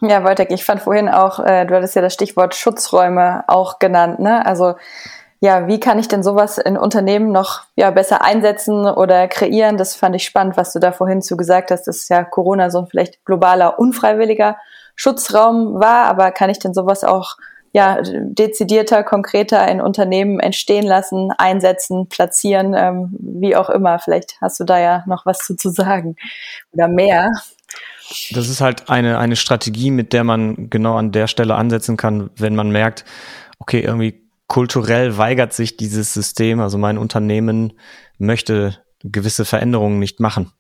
Ja, 0.01 0.25
Wojtek, 0.25 0.51
ich 0.51 0.65
fand 0.65 0.83
vorhin 0.83 1.09
auch, 1.09 1.39
äh, 1.39 1.65
du 1.65 1.77
hattest 1.77 1.95
ja 1.95 2.03
das 2.03 2.15
Stichwort 2.15 2.57
Schutzräume 2.57 3.45
auch 3.47 3.79
genannt, 3.79 4.19
ne? 4.19 4.45
Also 4.45 4.75
ja, 5.43 5.67
wie 5.67 5.81
kann 5.81 5.99
ich 5.99 6.07
denn 6.07 6.23
sowas 6.23 6.57
in 6.57 6.79
Unternehmen 6.79 7.33
noch 7.33 7.63
ja, 7.75 7.91
besser 7.91 8.23
einsetzen 8.23 8.87
oder 8.87 9.27
kreieren? 9.27 9.77
Das 9.77 9.97
fand 9.97 10.15
ich 10.15 10.23
spannend, 10.23 10.57
was 10.57 10.73
du 10.73 10.79
da 10.79 10.93
vorhin 10.93 11.21
zu 11.21 11.37
gesagt 11.37 11.73
hast, 11.73 11.89
dass 11.89 12.09
ja 12.09 12.23
Corona 12.23 12.71
so 12.71 12.79
ein 12.79 12.87
vielleicht 12.87 13.25
globaler, 13.25 13.81
unfreiwilliger 13.81 14.57
Schutzraum 14.95 15.81
war, 15.81 16.05
aber 16.05 16.31
kann 16.31 16.49
ich 16.49 16.61
denn 16.61 16.75
sowas 16.75 17.03
auch 17.03 17.39
ja, 17.73 17.99
dezidierter, 18.03 19.03
konkreter 19.03 19.67
in 19.67 19.81
Unternehmen 19.81 20.39
entstehen 20.39 20.87
lassen, 20.87 21.33
einsetzen, 21.37 22.07
platzieren, 22.07 22.75
ähm, 22.77 23.17
wie 23.19 23.57
auch 23.57 23.69
immer. 23.69 23.99
Vielleicht 23.99 24.37
hast 24.41 24.61
du 24.61 24.65
da 24.65 24.79
ja 24.79 25.03
noch 25.09 25.27
was 25.27 25.39
zu, 25.39 25.57
zu 25.57 25.71
sagen 25.71 26.15
oder 26.73 26.87
mehr. 26.87 27.33
Das 28.31 28.49
ist 28.49 28.61
halt 28.61 28.89
eine, 28.89 29.19
eine 29.19 29.35
Strategie, 29.35 29.91
mit 29.91 30.13
der 30.13 30.23
man 30.23 30.71
genau 30.71 30.95
an 30.95 31.11
der 31.11 31.27
Stelle 31.27 31.57
ansetzen 31.57 31.97
kann, 31.97 32.31
wenn 32.37 32.55
man 32.55 32.71
merkt, 32.71 33.05
okay, 33.59 33.81
irgendwie 33.81 34.22
kulturell 34.53 35.17
weigert 35.17 35.55
sich 35.55 35.79
dieses 35.79 36.13
System, 36.13 36.61
also 36.61 36.77
mein 36.77 36.99
Unternehmen 36.99 37.73
möchte 38.19 38.77
gewisse 39.03 39.47
Veränderungen 39.47 39.99
nicht 39.99 40.21
machen. 40.21 40.53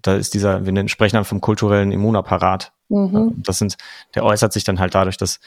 Da 0.00 0.14
ist 0.14 0.32
dieser, 0.32 0.64
wir 0.64 0.88
sprechen 0.88 1.16
dann 1.16 1.26
vom 1.26 1.42
kulturellen 1.42 1.92
Immunapparat. 1.92 2.72
Mhm. 2.88 3.42
Das 3.44 3.58
sind, 3.58 3.76
der 4.14 4.24
äußert 4.24 4.54
sich 4.54 4.64
dann 4.64 4.80
halt 4.80 4.94
dadurch, 4.94 5.18
dass, 5.18 5.40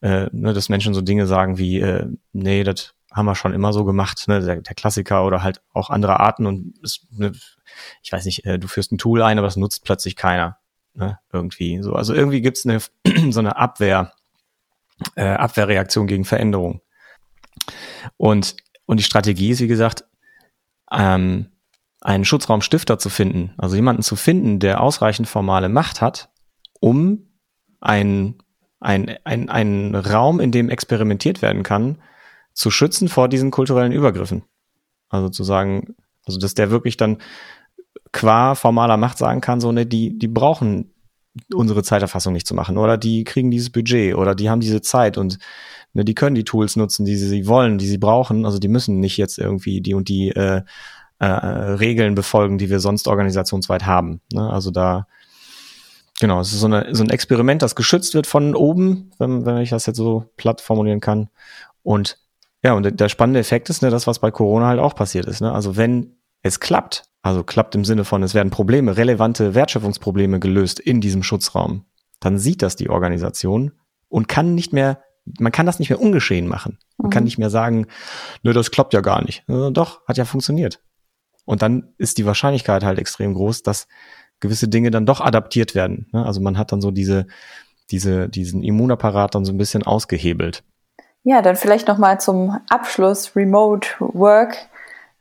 äh, 0.00 0.28
ne, 0.32 0.54
dass 0.54 0.70
Menschen 0.70 0.94
so 0.94 1.02
Dinge 1.02 1.26
sagen 1.26 1.58
wie, 1.58 1.78
äh, 1.78 2.06
nee, 2.32 2.64
das 2.64 2.94
haben 3.12 3.26
wir 3.26 3.34
schon 3.34 3.52
immer 3.52 3.74
so 3.74 3.84
gemacht, 3.84 4.28
ne, 4.28 4.40
der, 4.40 4.62
der 4.62 4.74
Klassiker 4.74 5.26
oder 5.26 5.42
halt 5.42 5.60
auch 5.74 5.90
andere 5.90 6.20
Arten 6.20 6.46
und 6.46 6.72
es, 6.82 7.06
ne, 7.10 7.32
ich 8.02 8.12
weiß 8.12 8.24
nicht, 8.24 8.46
äh, 8.46 8.58
du 8.58 8.66
führst 8.66 8.92
ein 8.92 8.98
Tool 8.98 9.20
ein, 9.20 9.36
aber 9.36 9.46
das 9.46 9.56
nutzt 9.56 9.84
plötzlich 9.84 10.16
keiner. 10.16 10.56
Ne, 10.94 11.18
irgendwie 11.34 11.82
so. 11.82 11.92
Also 11.92 12.14
irgendwie 12.14 12.40
gibt's 12.40 12.64
eine 12.64 12.80
so 13.30 13.40
eine 13.40 13.58
Abwehr, 13.58 14.12
äh, 15.16 15.26
Abwehrreaktion 15.26 16.06
gegen 16.06 16.24
Veränderung. 16.24 16.80
Und, 18.16 18.56
und 18.86 18.98
die 18.98 19.04
Strategie 19.04 19.50
ist, 19.50 19.60
wie 19.60 19.66
gesagt, 19.66 20.04
ähm, 20.92 21.46
einen 22.00 22.24
Schutzraumstifter 22.24 22.98
zu 22.98 23.08
finden, 23.08 23.52
also 23.58 23.74
jemanden 23.74 24.02
zu 24.02 24.16
finden, 24.16 24.58
der 24.58 24.80
ausreichend 24.80 25.28
formale 25.28 25.68
Macht 25.68 26.00
hat, 26.00 26.30
um 26.80 27.26
ein, 27.80 28.36
ein, 28.80 29.16
ein, 29.24 29.48
einen 29.48 29.94
Raum, 29.94 30.40
in 30.40 30.52
dem 30.52 30.68
experimentiert 30.68 31.42
werden 31.42 31.62
kann, 31.62 31.98
zu 32.52 32.70
schützen 32.70 33.08
vor 33.08 33.28
diesen 33.28 33.50
kulturellen 33.50 33.92
Übergriffen. 33.92 34.44
Also 35.08 35.28
zu 35.28 35.44
sagen, 35.44 35.96
also 36.24 36.38
dass 36.38 36.54
der 36.54 36.70
wirklich 36.70 36.96
dann 36.96 37.18
qua 38.12 38.54
formaler 38.54 38.96
Macht 38.96 39.18
sagen 39.18 39.40
kann, 39.40 39.60
so, 39.60 39.72
ne, 39.72 39.86
die, 39.86 40.18
die 40.18 40.28
brauchen 40.28 40.92
unsere 41.52 41.82
Zeiterfassung 41.82 42.32
nicht 42.32 42.46
zu 42.46 42.54
machen 42.54 42.78
oder 42.78 42.96
die 42.96 43.24
kriegen 43.24 43.50
dieses 43.50 43.70
Budget 43.70 44.14
oder 44.14 44.34
die 44.34 44.50
haben 44.50 44.60
diese 44.60 44.80
Zeit 44.80 45.18
und 45.18 45.38
ne, 45.92 46.04
die 46.04 46.14
können 46.14 46.34
die 46.34 46.44
Tools 46.44 46.76
nutzen, 46.76 47.04
die 47.04 47.16
sie, 47.16 47.28
sie 47.28 47.46
wollen, 47.46 47.78
die 47.78 47.86
sie 47.86 47.98
brauchen. 47.98 48.44
Also 48.44 48.58
die 48.58 48.68
müssen 48.68 49.00
nicht 49.00 49.16
jetzt 49.16 49.38
irgendwie 49.38 49.80
die 49.80 49.94
und 49.94 50.08
die 50.08 50.30
äh, 50.30 50.62
äh, 51.18 51.26
Regeln 51.26 52.14
befolgen, 52.14 52.58
die 52.58 52.70
wir 52.70 52.80
sonst 52.80 53.08
organisationsweit 53.08 53.86
haben. 53.86 54.20
Ne? 54.32 54.50
Also 54.50 54.70
da 54.70 55.06
Genau, 56.18 56.40
es 56.40 56.52
ist 56.52 56.60
so, 56.60 56.66
eine, 56.66 56.94
so 56.94 57.04
ein 57.04 57.10
Experiment, 57.10 57.60
das 57.60 57.74
geschützt 57.74 58.14
wird 58.14 58.26
von 58.26 58.54
oben, 58.54 59.10
wenn, 59.18 59.44
wenn 59.44 59.58
ich 59.58 59.70
das 59.70 59.84
jetzt 59.84 59.98
so 59.98 60.24
platt 60.36 60.62
formulieren 60.62 61.00
kann. 61.00 61.28
Und 61.82 62.18
ja, 62.62 62.72
und 62.72 62.84
der, 62.84 62.92
der 62.92 63.08
spannende 63.10 63.40
Effekt 63.40 63.68
ist, 63.68 63.82
ne, 63.82 63.90
das, 63.90 64.06
was 64.06 64.18
bei 64.18 64.30
Corona 64.30 64.66
halt 64.66 64.80
auch 64.80 64.94
passiert 64.94 65.26
ist. 65.26 65.42
Ne? 65.42 65.52
Also 65.52 65.76
wenn 65.76 66.16
es 66.42 66.58
klappt, 66.58 67.04
also 67.26 67.42
klappt 67.42 67.74
im 67.74 67.84
Sinne 67.84 68.04
von, 68.04 68.22
es 68.22 68.34
werden 68.34 68.50
Probleme, 68.50 68.96
relevante 68.96 69.54
Wertschöpfungsprobleme 69.54 70.38
gelöst 70.38 70.78
in 70.78 71.00
diesem 71.00 71.24
Schutzraum, 71.24 71.84
dann 72.20 72.38
sieht 72.38 72.62
das 72.62 72.76
die 72.76 72.88
Organisation 72.88 73.72
und 74.08 74.28
kann 74.28 74.54
nicht 74.54 74.72
mehr, 74.72 75.02
man 75.40 75.50
kann 75.50 75.66
das 75.66 75.80
nicht 75.80 75.90
mehr 75.90 76.00
ungeschehen 76.00 76.46
machen. 76.46 76.78
Man 76.98 77.08
mhm. 77.08 77.10
kann 77.10 77.24
nicht 77.24 77.36
mehr 77.36 77.50
sagen, 77.50 77.88
nö, 78.44 78.52
das 78.52 78.70
klappt 78.70 78.94
ja 78.94 79.00
gar 79.00 79.24
nicht. 79.24 79.44
Doch, 79.48 80.06
hat 80.06 80.16
ja 80.16 80.24
funktioniert. 80.24 80.80
Und 81.44 81.62
dann 81.62 81.94
ist 81.98 82.18
die 82.18 82.26
Wahrscheinlichkeit 82.26 82.84
halt 82.84 83.00
extrem 83.00 83.34
groß, 83.34 83.64
dass 83.64 83.88
gewisse 84.38 84.68
Dinge 84.68 84.92
dann 84.92 85.04
doch 85.04 85.20
adaptiert 85.20 85.74
werden. 85.74 86.06
Ne? 86.12 86.24
Also 86.24 86.40
man 86.40 86.56
hat 86.56 86.70
dann 86.70 86.80
so 86.80 86.92
diese, 86.92 87.26
diese, 87.90 88.28
diesen 88.28 88.62
Immunapparat 88.62 89.34
dann 89.34 89.44
so 89.44 89.52
ein 89.52 89.58
bisschen 89.58 89.82
ausgehebelt. 89.82 90.62
Ja, 91.24 91.42
dann 91.42 91.56
vielleicht 91.56 91.88
nochmal 91.88 92.20
zum 92.20 92.56
Abschluss 92.68 93.34
Remote 93.34 93.88
Work. 93.98 94.68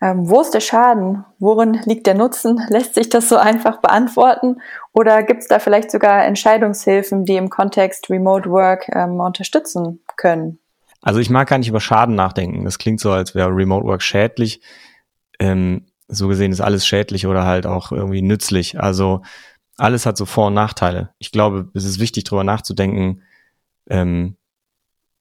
Ähm, 0.02 0.30
wo 0.30 0.42
ist 0.42 0.54
der 0.54 0.60
Schaden? 0.60 1.24
Worin 1.40 1.80
liegt 1.86 2.08
der 2.08 2.16
Nutzen? 2.16 2.62
Lässt 2.70 2.96
sich 2.96 3.10
das 3.10 3.30
so 3.30 3.38
einfach 3.38 3.82
beantworten? 3.82 4.62
Oder 4.94 5.24
gibt 5.24 5.42
es 5.42 5.48
da 5.48 5.60
vielleicht 5.60 5.92
sogar 5.92 6.26
Entscheidungshilfen, 6.26 7.26
die 7.26 7.36
im 7.36 7.50
Kontext 7.50 8.10
Remote 8.10 8.50
Work 8.50 8.90
ähm, 8.94 9.20
unterstützen 9.20 10.02
können? 10.18 10.60
Also 11.02 11.20
ich 11.20 11.30
mag 11.30 11.48
gar 11.48 11.60
nicht 11.60 11.70
über 11.70 11.80
Schaden 11.80 12.16
nachdenken. 12.16 12.66
Das 12.66 12.80
klingt 12.80 13.00
so, 13.00 13.12
als 13.12 13.36
wäre 13.36 13.50
Remote 13.50 13.86
Work 13.86 14.02
schädlich. 14.02 14.62
Ähm, 15.40 15.86
so 16.08 16.28
gesehen 16.28 16.52
ist 16.52 16.62
alles 16.62 16.86
schädlich 16.86 17.28
oder 17.28 17.46
halt 17.46 17.66
auch 17.66 17.92
irgendwie 17.92 18.22
nützlich. 18.22 18.80
Also 18.80 19.22
alles 19.78 20.06
hat 20.06 20.18
so 20.18 20.26
Vor- 20.26 20.48
und 20.48 20.54
Nachteile. 20.54 21.14
Ich 21.20 21.32
glaube, 21.32 21.70
es 21.74 21.86
ist 21.86 22.00
wichtig, 22.00 22.24
darüber 22.26 22.44
nachzudenken, 22.44 23.22
ähm, 23.90 24.38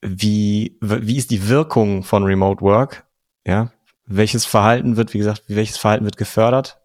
wie, 0.01 0.77
wie 0.81 1.17
ist 1.17 1.31
die 1.31 1.49
Wirkung 1.49 2.03
von 2.03 2.23
Remote 2.23 2.61
Work? 2.61 3.05
Ja, 3.45 3.71
welches 4.05 4.45
Verhalten 4.45 4.97
wird, 4.97 5.13
wie 5.13 5.19
gesagt, 5.19 5.43
welches 5.47 5.77
Verhalten 5.77 6.05
wird 6.05 6.17
gefördert? 6.17 6.79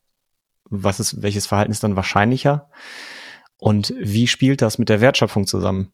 Was 0.64 1.00
ist, 1.00 1.22
welches 1.22 1.46
Verhalten 1.46 1.72
ist 1.72 1.82
dann 1.82 1.96
wahrscheinlicher? 1.96 2.70
Und 3.56 3.92
wie 3.98 4.26
spielt 4.26 4.62
das 4.62 4.78
mit 4.78 4.88
der 4.88 5.00
Wertschöpfung 5.00 5.46
zusammen? 5.46 5.92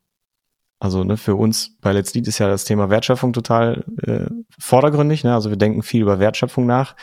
Also 0.79 1.05
ne, 1.05 1.17
für 1.17 1.35
uns 1.35 1.77
bei 1.81 1.93
Let's 1.93 2.15
Lead 2.15 2.29
ist 2.29 2.39
ja 2.39 2.49
das 2.49 2.65
Thema 2.65 2.91
Wertschöpfung 2.91 3.33
total 3.33 3.85
äh, 4.03 4.27
vordergründig. 4.59 5.25
Ne? 5.25 5.35
Also 5.35 5.51
wir 5.51 5.57
denken 5.57 5.83
viel 5.83 6.03
über 6.03 6.19
Wertschöpfung 6.19 6.67
nach. 6.67 6.95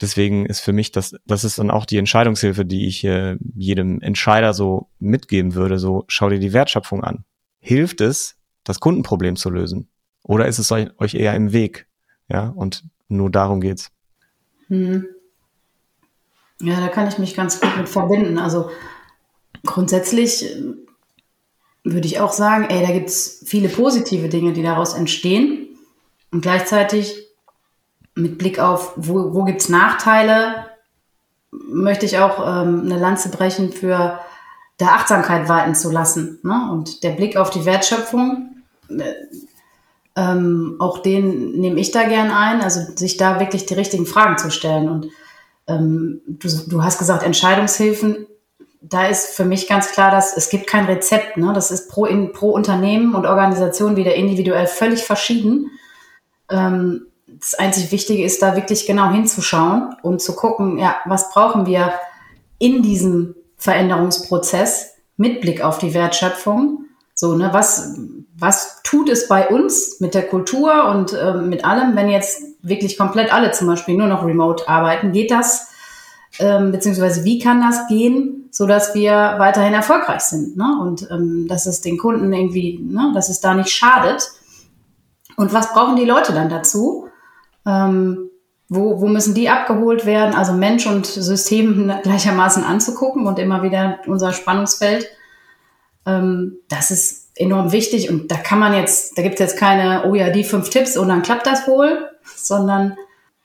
Deswegen 0.00 0.46
ist 0.46 0.60
für 0.60 0.72
mich 0.72 0.92
das, 0.92 1.14
das 1.24 1.44
ist 1.44 1.58
dann 1.58 1.70
auch 1.70 1.86
die 1.86 1.96
Entscheidungshilfe, 1.96 2.64
die 2.64 2.86
ich 2.86 3.04
äh, 3.04 3.36
jedem 3.54 4.00
Entscheider 4.00 4.52
so 4.52 4.88
mitgeben 4.98 5.54
würde. 5.54 5.78
So 5.78 6.04
schau 6.08 6.28
dir 6.28 6.38
die 6.38 6.52
Wertschöpfung 6.52 7.02
an. 7.02 7.24
Hilft 7.60 8.00
es, 8.00 8.36
das 8.64 8.80
Kundenproblem 8.80 9.36
zu 9.36 9.50
lösen? 9.50 9.88
Oder 10.22 10.46
ist 10.46 10.58
es 10.58 10.70
euch 10.70 11.14
eher 11.14 11.34
im 11.34 11.52
Weg? 11.52 11.88
Ja, 12.28 12.48
und 12.48 12.84
nur 13.08 13.30
darum 13.30 13.60
geht's. 13.60 13.90
Hm. 14.68 15.06
Ja, 16.60 16.80
da 16.80 16.88
kann 16.88 17.08
ich 17.08 17.18
mich 17.18 17.34
ganz 17.34 17.60
gut 17.60 17.76
mit 17.76 17.88
verbinden. 17.88 18.38
Also 18.38 18.70
grundsätzlich 19.64 20.44
äh, 20.44 20.74
würde 21.84 22.06
ich 22.06 22.20
auch 22.20 22.32
sagen, 22.32 22.66
ey, 22.68 22.84
da 22.86 22.92
gibt 22.92 23.08
es 23.08 23.42
viele 23.46 23.68
positive 23.68 24.28
Dinge, 24.28 24.52
die 24.52 24.62
daraus 24.62 24.94
entstehen. 24.94 25.68
Und 26.30 26.42
gleichzeitig 26.42 27.26
mit 28.14 28.36
Blick 28.38 28.58
auf, 28.58 28.92
wo, 28.96 29.32
wo 29.32 29.44
gibt 29.44 29.60
es 29.60 29.68
Nachteile, 29.68 30.66
möchte 31.50 32.04
ich 32.04 32.18
auch 32.18 32.40
ähm, 32.40 32.82
eine 32.84 32.98
Lanze 32.98 33.30
brechen 33.30 33.72
für 33.72 34.20
der 34.80 34.92
Achtsamkeit 34.92 35.48
walten 35.48 35.74
zu 35.74 35.90
lassen. 35.90 36.38
Ne? 36.42 36.68
Und 36.72 37.02
der 37.02 37.10
Blick 37.10 37.36
auf 37.36 37.50
die 37.50 37.64
Wertschöpfung, 37.64 38.62
äh, 38.90 39.12
ähm, 40.18 40.76
auch 40.80 40.98
den 40.98 41.52
nehme 41.52 41.78
ich 41.78 41.92
da 41.92 42.02
gern 42.02 42.32
ein, 42.32 42.60
also 42.60 42.80
sich 42.96 43.16
da 43.16 43.38
wirklich 43.38 43.66
die 43.66 43.74
richtigen 43.74 44.04
Fragen 44.04 44.36
zu 44.36 44.50
stellen. 44.50 44.88
Und 44.88 45.06
ähm, 45.68 46.22
du, 46.26 46.48
du 46.66 46.82
hast 46.82 46.98
gesagt, 46.98 47.22
Entscheidungshilfen, 47.22 48.26
da 48.80 49.06
ist 49.06 49.36
für 49.36 49.44
mich 49.44 49.68
ganz 49.68 49.92
klar, 49.92 50.10
dass 50.10 50.36
es 50.36 50.50
gibt 50.50 50.66
kein 50.66 50.86
Rezept. 50.86 51.36
Ne? 51.36 51.52
Das 51.54 51.70
ist 51.70 51.88
pro, 51.88 52.04
in, 52.04 52.32
pro 52.32 52.50
Unternehmen 52.50 53.14
und 53.14 53.26
Organisation 53.26 53.94
wieder 53.94 54.16
individuell 54.16 54.66
völlig 54.66 55.04
verschieden. 55.04 55.70
Ähm, 56.50 57.06
das 57.26 57.54
einzig 57.54 57.92
Wichtige 57.92 58.24
ist, 58.24 58.42
da 58.42 58.56
wirklich 58.56 58.86
genau 58.86 59.10
hinzuschauen 59.10 59.94
und 60.02 60.20
zu 60.20 60.34
gucken, 60.34 60.78
ja, 60.78 60.96
was 61.04 61.30
brauchen 61.30 61.66
wir 61.66 61.92
in 62.58 62.82
diesem 62.82 63.36
Veränderungsprozess 63.56 64.96
mit 65.16 65.42
Blick 65.42 65.62
auf 65.62 65.78
die 65.78 65.94
Wertschöpfung. 65.94 66.87
So, 67.20 67.34
ne, 67.34 67.50
was, 67.52 67.96
was 68.38 68.80
tut 68.84 69.08
es 69.08 69.26
bei 69.26 69.48
uns 69.48 69.98
mit 69.98 70.14
der 70.14 70.28
Kultur 70.28 70.84
und 70.84 71.12
äh, 71.14 71.34
mit 71.34 71.64
allem, 71.64 71.96
wenn 71.96 72.08
jetzt 72.08 72.44
wirklich 72.62 72.96
komplett 72.96 73.34
alle 73.34 73.50
zum 73.50 73.66
Beispiel 73.66 73.96
nur 73.96 74.06
noch 74.06 74.24
remote 74.24 74.68
arbeiten? 74.68 75.10
Geht 75.10 75.32
das? 75.32 75.66
Ähm, 76.38 76.70
beziehungsweise 76.70 77.24
wie 77.24 77.40
kann 77.40 77.60
das 77.60 77.88
gehen, 77.88 78.48
so 78.52 78.68
dass 78.68 78.94
wir 78.94 79.34
weiterhin 79.38 79.74
erfolgreich 79.74 80.20
sind? 80.20 80.56
Ne? 80.56 80.78
Und 80.80 81.10
ähm, 81.10 81.48
dass 81.48 81.66
es 81.66 81.80
den 81.80 81.98
Kunden 81.98 82.32
irgendwie, 82.32 82.78
ne, 82.80 83.10
dass 83.12 83.30
es 83.30 83.40
da 83.40 83.52
nicht 83.52 83.70
schadet. 83.70 84.30
Und 85.36 85.52
was 85.52 85.72
brauchen 85.72 85.96
die 85.96 86.04
Leute 86.04 86.32
dann 86.32 86.48
dazu? 86.48 87.08
Ähm, 87.66 88.30
wo, 88.68 89.00
wo 89.00 89.08
müssen 89.08 89.34
die 89.34 89.48
abgeholt 89.48 90.06
werden? 90.06 90.36
Also 90.36 90.52
Mensch 90.52 90.86
und 90.86 91.04
System 91.04 91.92
gleichermaßen 92.04 92.62
anzugucken 92.62 93.26
und 93.26 93.40
immer 93.40 93.64
wieder 93.64 93.98
unser 94.06 94.32
Spannungsfeld. 94.32 95.08
Ähm, 96.08 96.58
das 96.68 96.90
ist 96.90 97.28
enorm 97.36 97.72
wichtig 97.72 98.10
und 98.10 98.30
da 98.30 98.36
kann 98.36 98.58
man 98.58 98.74
jetzt, 98.74 99.16
da 99.16 99.22
gibt 99.22 99.34
es 99.34 99.40
jetzt 99.40 99.58
keine, 99.58 100.08
oh 100.08 100.14
ja, 100.14 100.30
die 100.30 100.44
fünf 100.44 100.70
Tipps 100.70 100.96
und 100.96 101.08
dann 101.08 101.22
klappt 101.22 101.46
das 101.46 101.68
wohl, 101.68 102.08
sondern 102.36 102.96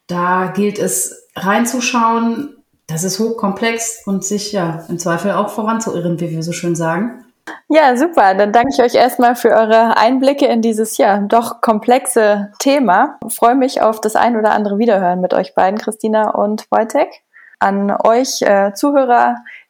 da 0.08 0.52
gilt 0.56 0.80
es 0.80 1.28
reinzuschauen. 1.36 2.58
Das 2.88 3.04
ist 3.04 3.19
hochkomplex 3.19 4.04
und 4.06 4.26
sich 4.26 4.52
ja 4.52 4.84
im 4.89 4.99
Zweifel 4.99 5.32
auch 5.32 5.49
voranzuirren, 5.49 6.19
wie 6.19 6.32
wir 6.32 6.43
so 6.43 6.52
schön 6.52 6.76
sagen. 6.76 7.23
Ja, 7.69 7.95
super. 7.97 8.36
Dann 8.36 8.52
danke 8.52 8.69
ich 8.73 8.82
euch 8.82 8.95
erstmal 8.95 9.36
für 9.36 9.49
eure 9.49 9.97
Einblicke 9.97 10.45
in 10.45 10.62
dieses 10.62 10.97
ja 10.97 11.19
doch 11.19 11.62
komplexe 11.62 12.52
Thema. 12.60 13.17
Ich 13.28 13.36
freue 13.36 13.56
mich 13.56 13.82
auf 13.82 13.99
das 14.02 14.15
ein 14.15 14.38
oder 14.38 14.52
andere 14.52 14.78
Wiederhören 14.78 15.21
mit 15.21 15.34
euch 15.34 15.56
beiden, 15.56 15.80
Christina 15.80 16.32
und 16.32 16.69
Wojtek. 16.71 17.10
An 17.60 17.91
euch 17.91 18.41
äh, 18.41 18.73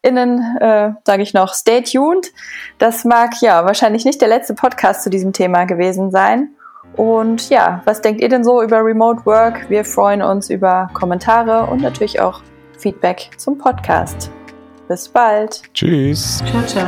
ZuhörerInnen 0.03 0.57
äh, 0.59 0.93
sage 1.05 1.23
ich 1.23 1.33
noch, 1.33 1.53
stay 1.53 1.81
tuned. 1.81 2.31
Das 2.77 3.05
mag 3.05 3.41
ja 3.41 3.65
wahrscheinlich 3.65 4.05
nicht 4.05 4.21
der 4.21 4.27
letzte 4.27 4.53
Podcast 4.53 5.03
zu 5.03 5.09
diesem 5.09 5.33
Thema 5.33 5.65
gewesen 5.65 6.11
sein. 6.11 6.49
Und 6.95 7.49
ja, 7.49 7.81
was 7.85 8.01
denkt 8.01 8.21
ihr 8.21 8.29
denn 8.29 8.43
so 8.43 8.61
über 8.61 8.83
Remote 8.83 9.25
Work? 9.25 9.69
Wir 9.69 9.83
freuen 9.83 10.21
uns 10.21 10.49
über 10.49 10.89
Kommentare 10.93 11.65
und 11.71 11.81
natürlich 11.81 12.19
auch 12.19 12.41
Feedback 12.77 13.31
zum 13.37 13.57
Podcast. 13.57 14.29
Bis 14.87 15.09
bald. 15.09 15.63
Tschüss. 15.73 16.43
Ciao, 16.45 16.61
ciao. 16.65 16.87